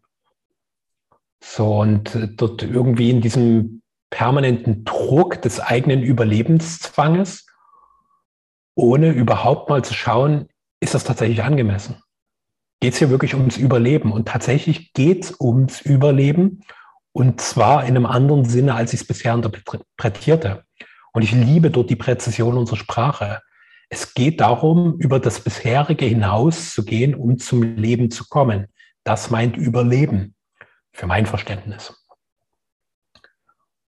[1.43, 7.45] So, und dort irgendwie in diesem permanenten Druck des eigenen Überlebenszwanges,
[8.76, 12.02] ohne überhaupt mal zu schauen, ist das tatsächlich angemessen?
[12.82, 14.12] Geht es hier wirklich ums Überleben?
[14.12, 16.62] Und tatsächlich geht es ums Überleben
[17.13, 20.65] und zwar in einem anderen Sinne, als ich es bisher interpretierte.
[21.13, 23.41] Und ich liebe dort die Präzision unserer Sprache.
[23.89, 28.67] Es geht darum, über das bisherige hinaus zu gehen, um zum Leben zu kommen.
[29.04, 30.36] Das meint Überleben,
[30.91, 32.06] für mein Verständnis.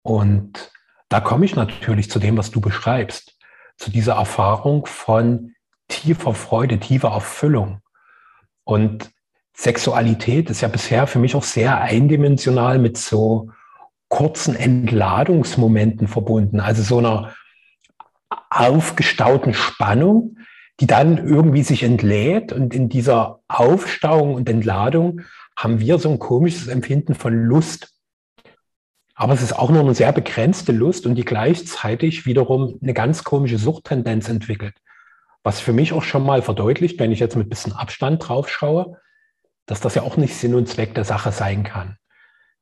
[0.03, 0.71] Und
[1.09, 3.37] da komme ich natürlich zu dem, was du beschreibst,
[3.77, 5.55] zu dieser Erfahrung von
[5.87, 7.81] tiefer Freude, tiefer Erfüllung.
[8.63, 9.09] Und
[9.55, 13.49] Sexualität ist ja bisher für mich auch sehr eindimensional mit so
[14.07, 17.33] kurzen Entladungsmomenten verbunden, also so einer
[18.49, 20.37] aufgestauten Spannung,
[20.79, 25.21] die dann irgendwie sich entlädt und in dieser Aufstauung und Entladung
[25.55, 27.93] haben wir so ein komisches Empfinden von Lust.
[29.13, 33.25] Aber es ist auch nur eine sehr begrenzte Lust und die gleichzeitig wiederum eine ganz
[33.25, 34.75] komische Suchttendenz entwickelt.
[35.43, 38.49] Was für mich auch schon mal verdeutlicht, wenn ich jetzt mit ein bisschen Abstand drauf
[38.49, 38.97] schaue,
[39.65, 41.97] dass das ja auch nicht Sinn und Zweck der Sache sein kann.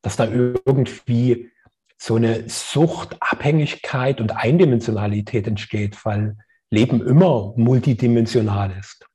[0.02, 1.52] Dass da irgendwie
[1.98, 6.38] so eine Suchtabhängigkeit und Eindimensionalität entsteht, weil
[6.70, 9.06] Leben immer multidimensional ist.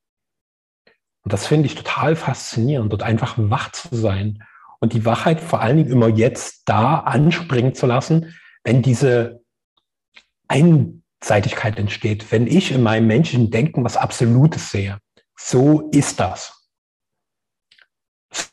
[1.22, 4.42] Und das finde ich total faszinierend, dort einfach wach zu sein
[4.80, 9.42] und die Wachheit vor allen Dingen immer jetzt da anspringen zu lassen, wenn diese
[10.48, 14.98] Einseitigkeit entsteht, wenn ich in meinem menschlichen Denken was Absolutes sehe.
[15.36, 16.62] So ist das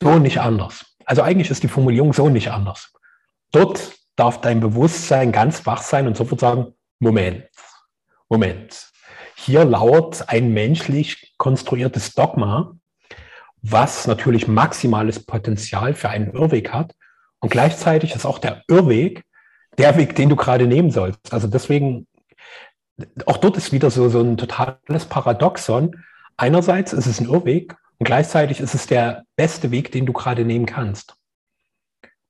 [0.01, 0.85] so nicht anders.
[1.05, 2.93] Also eigentlich ist die Formulierung so nicht anders.
[3.51, 7.45] Dort darf dein Bewusstsein ganz wach sein und sofort sagen, Moment,
[8.27, 8.91] Moment.
[9.35, 12.75] Hier lauert ein menschlich konstruiertes Dogma,
[13.61, 16.93] was natürlich maximales Potenzial für einen Irrweg hat.
[17.39, 19.23] Und gleichzeitig ist auch der Irrweg
[19.77, 21.31] der Weg, den du gerade nehmen sollst.
[21.31, 22.05] Also deswegen,
[23.25, 25.95] auch dort ist wieder so, so ein totales Paradoxon.
[26.35, 30.43] Einerseits ist es ein Irrweg und gleichzeitig ist es der beste Weg, den du gerade
[30.43, 31.15] nehmen kannst.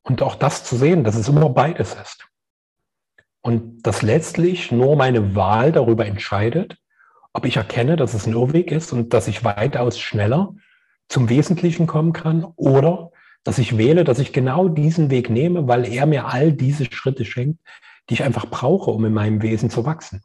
[0.04, 2.28] Und auch das zu sehen, dass es immer beides ist.
[3.42, 6.78] und dass letztlich nur meine Wahl darüber entscheidet,
[7.34, 10.56] ob ich erkenne, dass es ein Irrweg ist und dass ich weitaus schneller
[11.08, 13.12] zum Wesentlichen kommen kann oder
[13.44, 17.24] dass ich wähle, dass ich genau diesen Weg nehme, weil er mir all diese Schritte
[17.26, 17.60] schenkt,
[18.10, 20.22] die ich einfach brauche, um in meinem Wesen zu wachsen.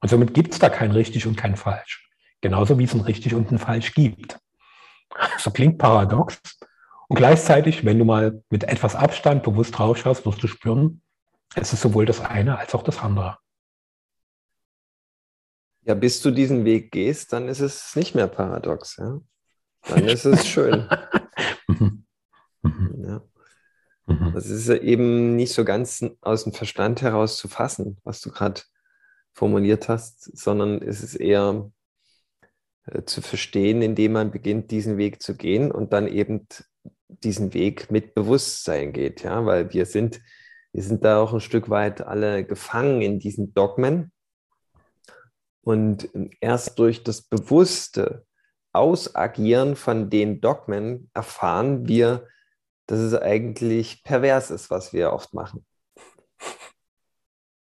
[0.00, 2.08] Und somit gibt es da kein richtig und kein falsch.
[2.40, 4.38] Genauso wie es ein richtig und ein falsch gibt.
[5.38, 6.40] So klingt paradox.
[7.08, 11.02] Und gleichzeitig, wenn du mal mit etwas Abstand bewusst draufschaust, wirst du spüren,
[11.54, 13.38] es ist sowohl das eine als auch das andere.
[15.82, 18.96] Ja, bis du diesen Weg gehst, dann ist es nicht mehr paradox.
[18.96, 19.20] Ja?
[19.88, 20.88] Dann ist es schön.
[21.68, 22.06] Mhm.
[22.62, 23.04] Mhm.
[23.06, 23.22] ja.
[24.06, 24.32] Mhm.
[24.32, 28.62] Das ist eben nicht so ganz aus dem Verstand heraus zu fassen, was du gerade
[29.34, 31.70] formuliert hast, sondern es ist eher
[32.86, 36.46] äh, zu verstehen, indem man beginnt, diesen Weg zu gehen und dann eben
[37.08, 40.20] diesen Weg mit Bewusstsein geht, ja, weil wir sind,
[40.72, 44.12] wir sind da auch ein Stück weit alle gefangen in diesen Dogmen.
[45.62, 46.08] Und
[46.40, 48.24] erst durch das bewusste
[48.72, 52.28] Ausagieren von den Dogmen erfahren wir,
[52.86, 55.64] dass es eigentlich pervers ist, was wir oft machen.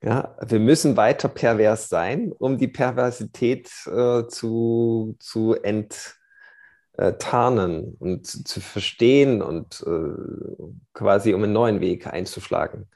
[0.02, 5.54] Ja, wir müssen weiter pervers sein, um die Perversität äh, zu, zu
[6.96, 12.88] enttarnen und zu verstehen und äh, quasi um einen neuen Weg einzuschlagen.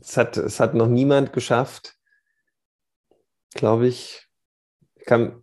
[0.00, 1.96] Es hat, es hat noch niemand geschafft,
[3.54, 4.26] glaube ich,
[5.06, 5.40] kann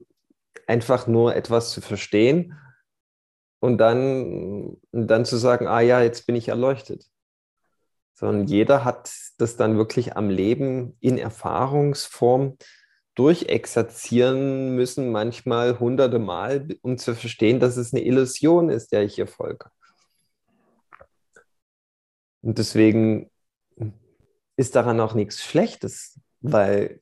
[0.67, 2.59] einfach nur etwas zu verstehen
[3.59, 7.11] und dann, dann zu sagen, ah ja, jetzt bin ich erleuchtet
[8.21, 12.55] sondern jeder hat das dann wirklich am Leben in Erfahrungsform
[13.15, 19.15] durchexerzieren müssen, manchmal hunderte Mal, um zu verstehen, dass es eine Illusion ist, der ich
[19.15, 19.69] hier folge.
[22.41, 23.29] Und deswegen
[24.55, 27.01] ist daran auch nichts Schlechtes, weil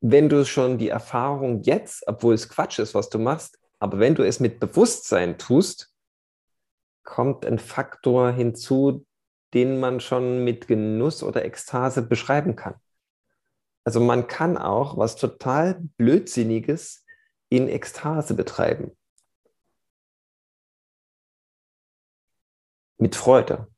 [0.00, 4.14] wenn du schon die Erfahrung jetzt, obwohl es Quatsch ist, was du machst, aber wenn
[4.14, 5.94] du es mit Bewusstsein tust,
[7.04, 9.06] kommt ein Faktor hinzu,
[9.54, 12.74] den man schon mit Genuss oder Ekstase beschreiben kann.
[13.84, 17.04] Also man kann auch was total Blödsinniges
[17.48, 18.96] in Ekstase betreiben.
[22.98, 23.68] Mit Freude.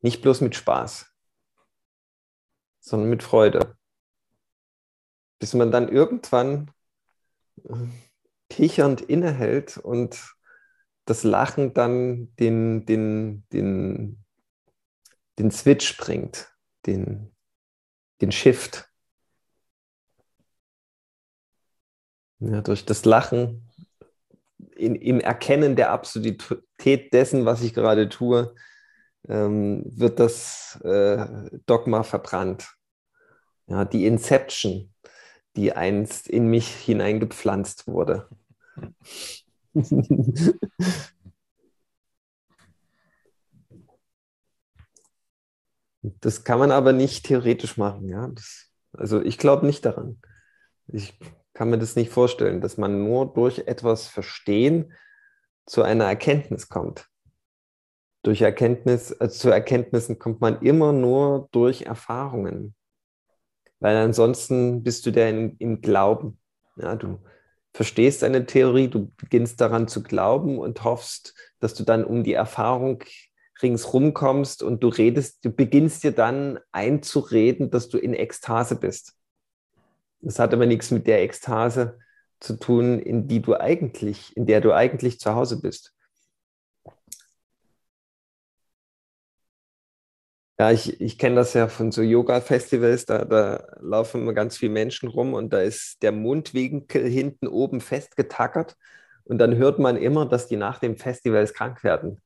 [0.00, 1.06] Nicht bloß mit Spaß,
[2.80, 3.76] sondern mit Freude.
[5.38, 6.70] Bis man dann irgendwann
[7.64, 7.86] äh,
[8.48, 10.34] kichernd innehält und
[11.04, 14.24] das Lachen dann den, den, den
[15.38, 16.52] den Switch bringt,
[16.86, 17.34] den,
[18.20, 18.87] den Shift.
[22.40, 23.68] Ja, durch das Lachen
[24.76, 28.54] in, im Erkennen der Absurdität dessen, was ich gerade tue,
[29.28, 31.26] ähm, wird das äh,
[31.66, 32.74] Dogma verbrannt.
[33.66, 34.94] Ja, die Inception,
[35.56, 38.28] die einst in mich hineingepflanzt wurde.
[46.20, 48.08] Das kann man aber nicht theoretisch machen.
[48.08, 48.28] Ja?
[48.28, 50.20] Das, also ich glaube nicht daran.
[50.86, 51.18] Ich
[51.58, 54.92] kann mir das nicht vorstellen, dass man nur durch etwas Verstehen
[55.66, 57.08] zu einer Erkenntnis kommt.
[58.22, 62.76] Durch Erkenntnis, also zu Erkenntnissen kommt man immer nur durch Erfahrungen.
[63.80, 66.38] Weil ansonsten bist du der im, im Glauben.
[66.76, 67.18] Ja, du
[67.74, 72.34] verstehst eine Theorie, du beginnst daran zu glauben und hoffst, dass du dann um die
[72.34, 73.02] Erfahrung
[73.60, 79.17] ringsrum kommst und du redest, du beginnst dir dann einzureden, dass du in Ekstase bist.
[80.20, 81.98] Das hat aber nichts mit der Ekstase
[82.40, 85.94] zu tun, in die du eigentlich, in der du eigentlich zu Hause bist.
[90.60, 94.72] Ja, ich, ich kenne das ja von so Yoga-Festivals, da, da laufen immer ganz viele
[94.72, 98.76] Menschen rum und da ist der Mundwinkel hinten oben festgetackert
[99.24, 102.20] und dann hört man immer, dass die nach dem Festival krank werden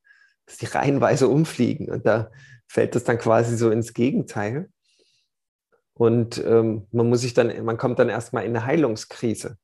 [0.45, 1.89] dass die reihenweise umfliegen.
[1.89, 2.31] Und da
[2.67, 4.69] fällt das dann quasi so ins Gegenteil.
[5.93, 9.57] Und ähm, man muss sich dann, man kommt dann erstmal in eine Heilungskrise,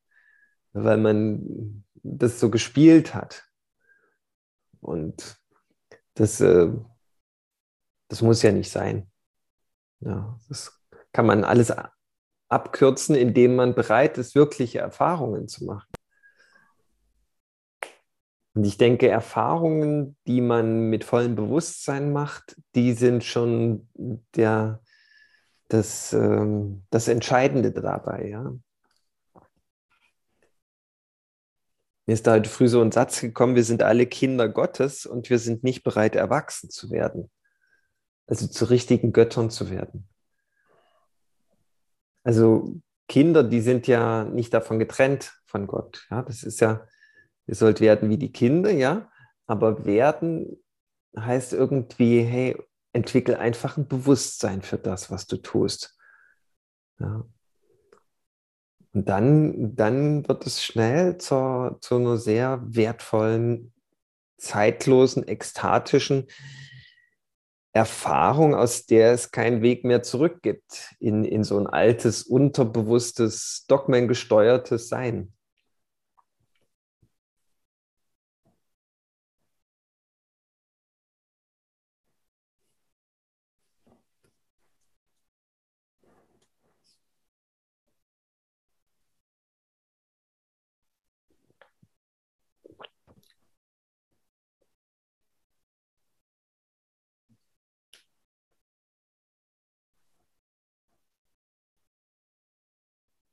[0.73, 3.45] weil man das so gespielt hat.
[4.80, 5.39] Und
[6.13, 6.69] das, äh,
[8.07, 9.09] das muss ja nicht sein.
[10.01, 10.80] Ja, das
[11.11, 11.73] kann man alles
[12.47, 15.88] abkürzen, indem man bereit ist, wirkliche Erfahrungen zu machen.
[18.55, 23.88] Und ich denke, Erfahrungen, die man mit vollem Bewusstsein macht, die sind schon
[24.36, 24.82] der,
[25.70, 28.28] das, ähm, das Entscheidende dabei.
[28.28, 28.53] Ja.
[32.05, 35.30] Mir ist da heute früh so ein Satz gekommen, wir sind alle Kinder Gottes und
[35.30, 37.32] wir sind nicht bereit, erwachsen zu werden.
[38.28, 40.07] Also zu richtigen Göttern zu werden.
[42.24, 46.05] also Kinder, die sind ja nicht davon getrennt von Gott.
[46.11, 46.86] Ja, das ist ja,
[47.47, 49.11] ihr sollt werden wie die Kinder, ja,
[49.47, 50.63] aber werden
[51.17, 52.55] heißt irgendwie, hey,
[52.99, 55.97] entwickel einfach ein Bewusstsein für das, was du tust.
[56.99, 57.25] Ja.
[58.93, 63.73] Und dann, dann wird es schnell zur, zu einer sehr wertvollen,
[64.37, 66.27] zeitlosen, ekstatischen
[67.71, 73.65] Erfahrung, aus der es keinen Weg mehr zurück gibt in, in so ein altes, unterbewusstes,
[73.67, 75.33] dogmengesteuertes Sein.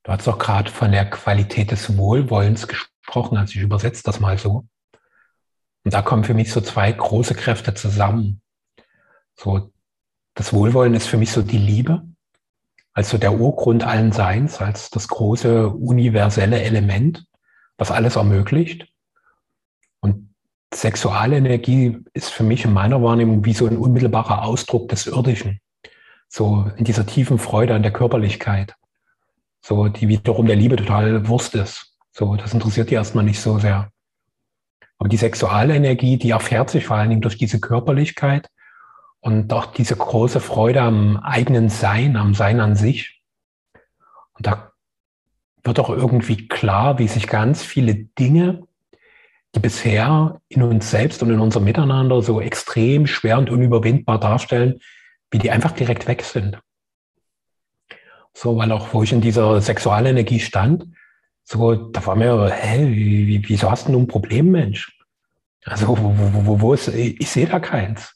[0.07, 4.37] Du hast doch gerade von der Qualität des Wohlwollens gesprochen, also ich übersetze das mal
[4.37, 4.65] so.
[5.83, 8.41] Und da kommen für mich so zwei große Kräfte zusammen.
[9.35, 9.69] So,
[10.33, 12.07] das Wohlwollen ist für mich so die Liebe,
[12.93, 17.25] also der Urgrund allen Seins, als das große universelle Element,
[17.77, 18.87] was alles ermöglicht.
[19.99, 20.33] Und
[20.73, 25.59] Sexualenergie ist für mich in meiner Wahrnehmung wie so ein unmittelbarer Ausdruck des Irdischen.
[26.29, 28.73] So in dieser tiefen Freude an der Körperlichkeit
[29.67, 31.93] so die wiederum der Liebe total Wurst ist.
[32.11, 33.91] So, das interessiert die erstmal nicht so sehr.
[34.97, 38.47] Aber die Sexualenergie, die erfährt sich vor allen Dingen durch diese Körperlichkeit
[39.19, 43.21] und auch diese große Freude am eigenen Sein, am Sein an sich.
[44.35, 44.71] Und da
[45.63, 48.63] wird auch irgendwie klar, wie sich ganz viele Dinge,
[49.53, 54.79] die bisher in uns selbst und in unserem Miteinander so extrem schwer und unüberwindbar darstellen,
[55.29, 56.57] wie die einfach direkt weg sind.
[58.39, 60.85] So, weil auch, wo ich in dieser Sexualenergie stand,
[61.43, 64.95] so, da war mir, hä, wie, wieso hast du nun ein Problem, Mensch?
[65.65, 68.13] Also, wo, wo, wo, wo ist, ich sehe da keins.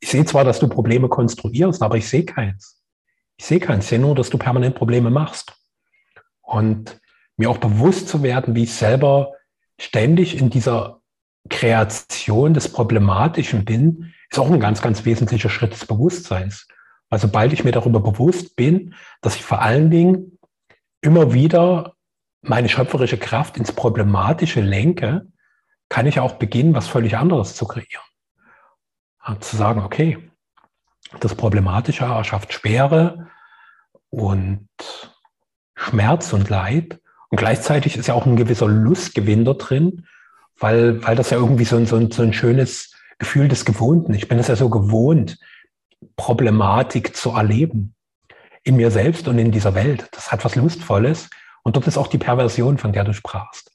[0.00, 2.82] Ich sehe zwar, dass du Probleme konstruierst, aber ich sehe keins.
[3.36, 3.84] Ich sehe keins.
[3.84, 5.54] Ich sehe nur, dass du permanent Probleme machst.
[6.42, 7.00] Und
[7.36, 9.34] mir auch bewusst zu werden, wie ich selber
[9.78, 11.00] ständig in dieser
[11.48, 16.66] Kreation des Problematischen bin, ist auch ein ganz, ganz wesentlicher Schritt des Bewusstseins.
[17.10, 20.38] Also sobald ich mir darüber bewusst bin, dass ich vor allen Dingen
[21.00, 21.94] immer wieder
[22.42, 25.26] meine schöpferische Kraft ins Problematische lenke,
[25.88, 28.04] kann ich auch beginnen, was völlig anderes zu kreieren.
[29.26, 30.30] Und zu sagen, okay,
[31.18, 33.26] das Problematische erschafft Sperre
[34.08, 34.68] und
[35.74, 37.00] Schmerz und Leid.
[37.28, 40.06] Und gleichzeitig ist ja auch ein gewisser Lustgewinn da drin,
[40.58, 44.14] weil, weil das ja irgendwie so ein, so, ein, so ein schönes Gefühl des Gewohnten.
[44.14, 45.38] Ich bin es ja so gewohnt,
[46.16, 47.94] Problematik zu erleben.
[48.62, 50.08] In mir selbst und in dieser Welt.
[50.12, 51.30] Das hat was Lustvolles.
[51.62, 53.72] Und dort ist auch die Perversion, von der du sprachst.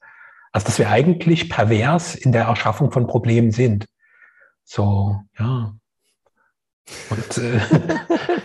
[0.52, 3.88] Also, dass wir eigentlich pervers in der Erschaffung von Problemen sind.
[4.64, 5.74] So, ja.
[7.10, 7.60] Und äh,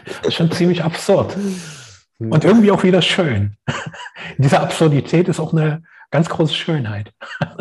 [0.06, 1.36] das ist schon ziemlich absurd.
[2.18, 3.56] Und irgendwie auch wieder schön.
[4.38, 7.12] Diese Absurdität ist auch eine ganz große Schönheit.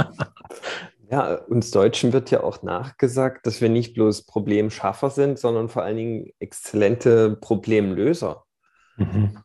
[1.11, 5.81] Ja, uns Deutschen wird ja auch nachgesagt, dass wir nicht bloß Problemschaffer sind, sondern vor
[5.81, 8.45] allen Dingen exzellente Problemlöser.
[8.97, 9.39] Mhm.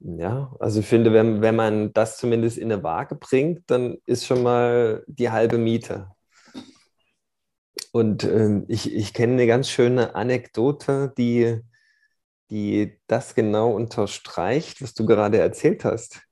[0.00, 4.26] Ja, also ich finde, wenn, wenn man das zumindest in eine Waage bringt, dann ist
[4.26, 6.10] schon mal die halbe Miete.
[7.92, 11.60] Und äh, ich, ich kenne eine ganz schöne Anekdote, die,
[12.50, 16.22] die das genau unterstreicht, was du gerade erzählt hast.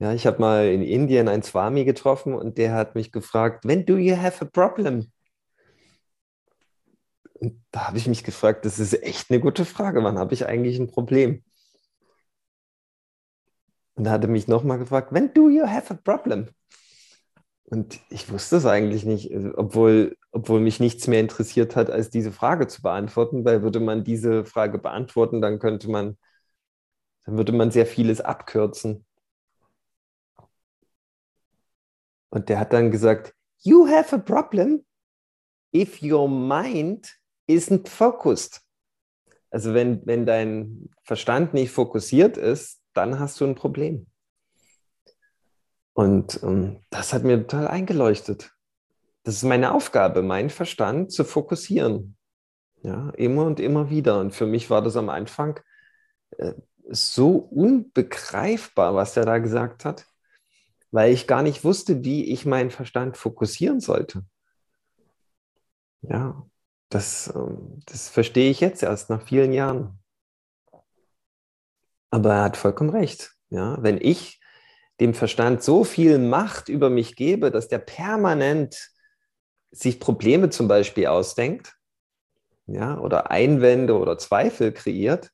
[0.00, 3.84] Ja, ich habe mal in Indien einen Swami getroffen und der hat mich gefragt, when
[3.84, 5.12] do you have a problem?
[7.34, 10.46] Und da habe ich mich gefragt, das ist echt eine gute Frage, wann habe ich
[10.46, 11.44] eigentlich ein Problem?
[13.94, 16.48] Und da hat er mich nochmal gefragt, when do you have a problem?
[17.64, 22.32] Und ich wusste es eigentlich nicht, obwohl, obwohl mich nichts mehr interessiert hat, als diese
[22.32, 26.16] Frage zu beantworten, weil würde man diese Frage beantworten, dann könnte man,
[27.26, 29.04] dann würde man sehr vieles abkürzen.
[32.30, 34.84] Und der hat dann gesagt, you have a problem
[35.74, 37.12] if your mind
[37.48, 38.62] isn't focused.
[39.50, 44.06] Also wenn, wenn dein Verstand nicht fokussiert ist, dann hast du ein Problem.
[45.92, 48.52] Und ähm, das hat mir total eingeleuchtet.
[49.24, 52.16] Das ist meine Aufgabe, meinen Verstand zu fokussieren.
[52.82, 54.20] Ja, immer und immer wieder.
[54.20, 55.60] Und für mich war das am Anfang
[56.38, 56.54] äh,
[56.88, 60.09] so unbegreifbar, was er da gesagt hat
[60.90, 64.24] weil ich gar nicht wusste, wie ich meinen Verstand fokussieren sollte.
[66.02, 66.46] Ja,
[66.88, 69.98] das, ähm, das verstehe ich jetzt erst nach vielen Jahren.
[72.10, 73.32] Aber er hat vollkommen recht.
[73.50, 74.40] Ja, wenn ich
[75.00, 78.90] dem Verstand so viel Macht über mich gebe, dass der permanent
[79.70, 81.76] sich Probleme zum Beispiel ausdenkt,
[82.66, 85.30] ja, oder Einwände oder Zweifel kreiert,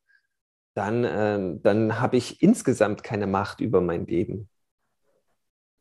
[0.74, 4.48] dann, äh, dann habe ich insgesamt keine Macht über mein Leben.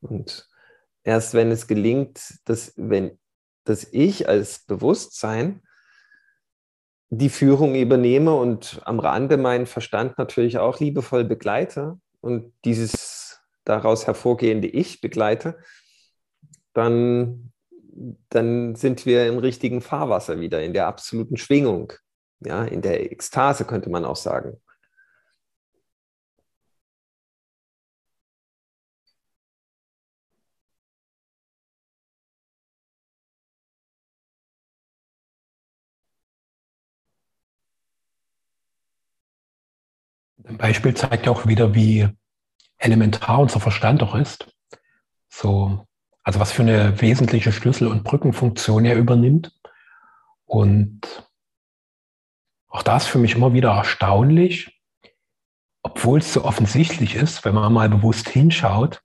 [0.01, 0.47] Und
[1.03, 3.17] erst wenn es gelingt, dass, wenn,
[3.63, 5.61] dass ich als Bewusstsein
[7.09, 14.07] die Führung übernehme und am Rande meinen Verstand natürlich auch liebevoll begleite und dieses daraus
[14.07, 15.57] hervorgehende Ich begleite,
[16.73, 17.51] dann,
[18.29, 21.93] dann sind wir im richtigen Fahrwasser wieder, in der absoluten Schwingung,
[22.41, 24.57] ja, in der Ekstase könnte man auch sagen.
[40.47, 42.07] Ein Beispiel zeigt ja auch wieder, wie
[42.77, 44.53] elementar unser Verstand auch ist.
[45.27, 45.85] So,
[46.23, 49.51] also was für eine wesentliche Schlüssel- und Brückenfunktion er übernimmt.
[50.45, 51.27] Und
[52.67, 54.81] auch das für mich immer wieder erstaunlich,
[55.81, 59.01] obwohl es so offensichtlich ist, wenn man mal bewusst hinschaut,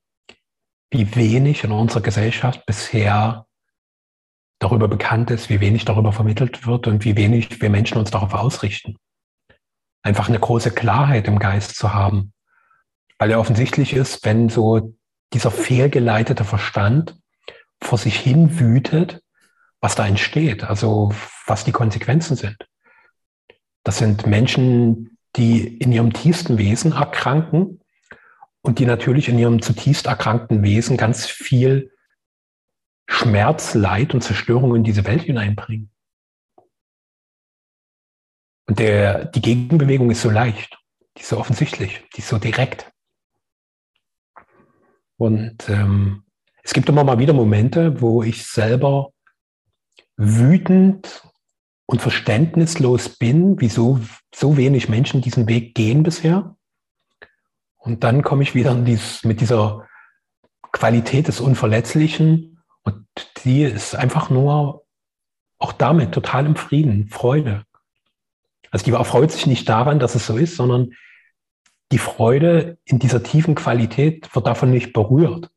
[0.90, 3.46] wie wenig in unserer Gesellschaft bisher
[4.58, 8.34] darüber bekannt ist, wie wenig darüber vermittelt wird und wie wenig wir Menschen uns darauf
[8.34, 8.98] ausrichten
[10.02, 12.32] einfach eine große Klarheit im Geist zu haben.
[13.18, 14.96] Weil ja offensichtlich ist, wenn so
[15.32, 17.16] dieser fehlgeleitete Verstand
[17.80, 19.22] vor sich hin wütet,
[19.80, 21.12] was da entsteht, also
[21.46, 22.56] was die Konsequenzen sind.
[23.84, 27.80] Das sind Menschen, die in ihrem tiefsten Wesen erkranken
[28.62, 31.92] und die natürlich in ihrem zutiefst erkrankten Wesen ganz viel
[33.06, 35.89] Schmerz, Leid und Zerstörung in diese Welt hineinbringen.
[38.70, 40.78] Und der, die Gegenbewegung ist so leicht,
[41.16, 42.88] die ist so offensichtlich, die ist so direkt.
[45.16, 46.22] Und ähm,
[46.62, 49.10] es gibt immer mal wieder Momente, wo ich selber
[50.16, 51.28] wütend
[51.86, 53.98] und verständnislos bin, wieso
[54.32, 56.54] so wenig Menschen diesen Weg gehen bisher.
[57.76, 59.88] Und dann komme ich wieder dies, mit dieser
[60.70, 63.04] Qualität des Unverletzlichen und
[63.42, 64.86] die ist einfach nur
[65.58, 67.64] auch damit total im Frieden, Freude.
[68.70, 70.92] Also die erfreut sich nicht daran, dass es so ist, sondern
[71.92, 75.50] die Freude in dieser tiefen Qualität wird davon nicht berührt.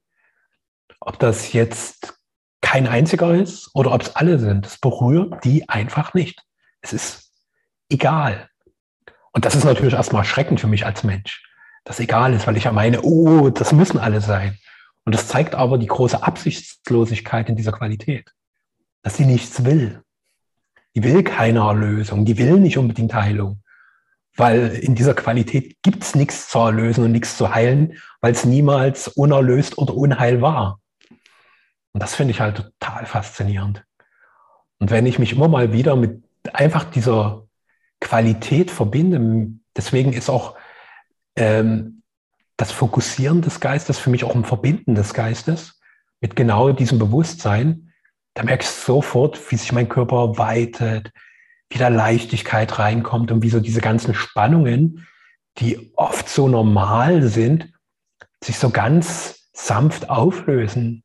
[1.00, 2.16] Ob das jetzt
[2.62, 6.42] kein einziger ist oder ob es alle sind, es berührt die einfach nicht.
[6.82, 7.32] Es ist
[7.90, 8.50] egal.
[9.32, 11.44] Und das ist natürlich erstmal erschreckend für mich als Mensch,
[11.84, 14.58] dass egal ist, weil ich ja meine, oh, das müssen alle sein.
[15.06, 18.32] Und das zeigt aber die große Absichtslosigkeit in dieser Qualität,
[19.02, 20.02] dass sie nichts will.
[20.96, 23.62] Die will keine Erlösung, die will nicht unbedingt Heilung.
[24.36, 28.46] Weil in dieser Qualität gibt es nichts zu erlösen und nichts zu heilen, weil es
[28.46, 30.80] niemals unerlöst oder unheil war.
[31.92, 33.84] Und das finde ich halt total faszinierend.
[34.80, 37.46] Und wenn ich mich immer mal wieder mit einfach dieser
[38.02, 40.58] Qualität verbinde, deswegen ist auch
[41.36, 42.02] ähm,
[42.58, 45.80] das Fokussieren des Geistes für mich auch ein Verbinden des Geistes
[46.22, 47.93] mit genau diesem Bewusstsein,
[48.34, 51.12] da merkst du sofort, wie sich mein Körper weitet,
[51.70, 55.08] wie da Leichtigkeit reinkommt und wie so diese ganzen Spannungen,
[55.58, 57.72] die oft so normal sind,
[58.44, 61.04] sich so ganz sanft auflösen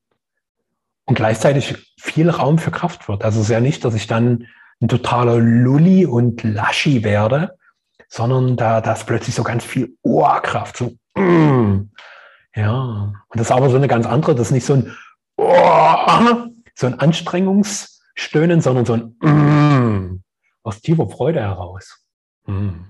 [1.05, 3.25] und gleichzeitig viel Raum für Kraft wird.
[3.25, 4.47] Also es ist ja nicht, dass ich dann
[4.81, 7.59] ein totaler Lulli und Laschi werde,
[8.09, 11.91] sondern da, da ist plötzlich so ganz viel Ohrkraft, so mm.
[12.55, 13.13] ja.
[13.29, 14.97] Und das ist aber so eine ganz andere, das ist nicht so ein
[15.37, 16.48] oh,
[16.79, 20.23] so ein Anstrengungsstöhnen, sondern so ein mm,
[20.63, 22.07] aus tiefer Freude heraus.
[22.47, 22.85] Mm.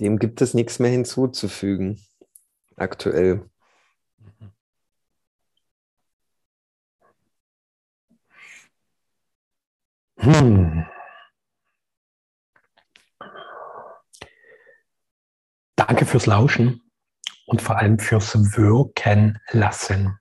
[0.00, 2.00] Dem gibt es nichts mehr hinzuzufügen,
[2.76, 3.48] aktuell.
[10.16, 10.84] Hm.
[15.88, 16.82] Danke fürs Lauschen
[17.46, 20.18] und vor allem fürs Wirken lassen.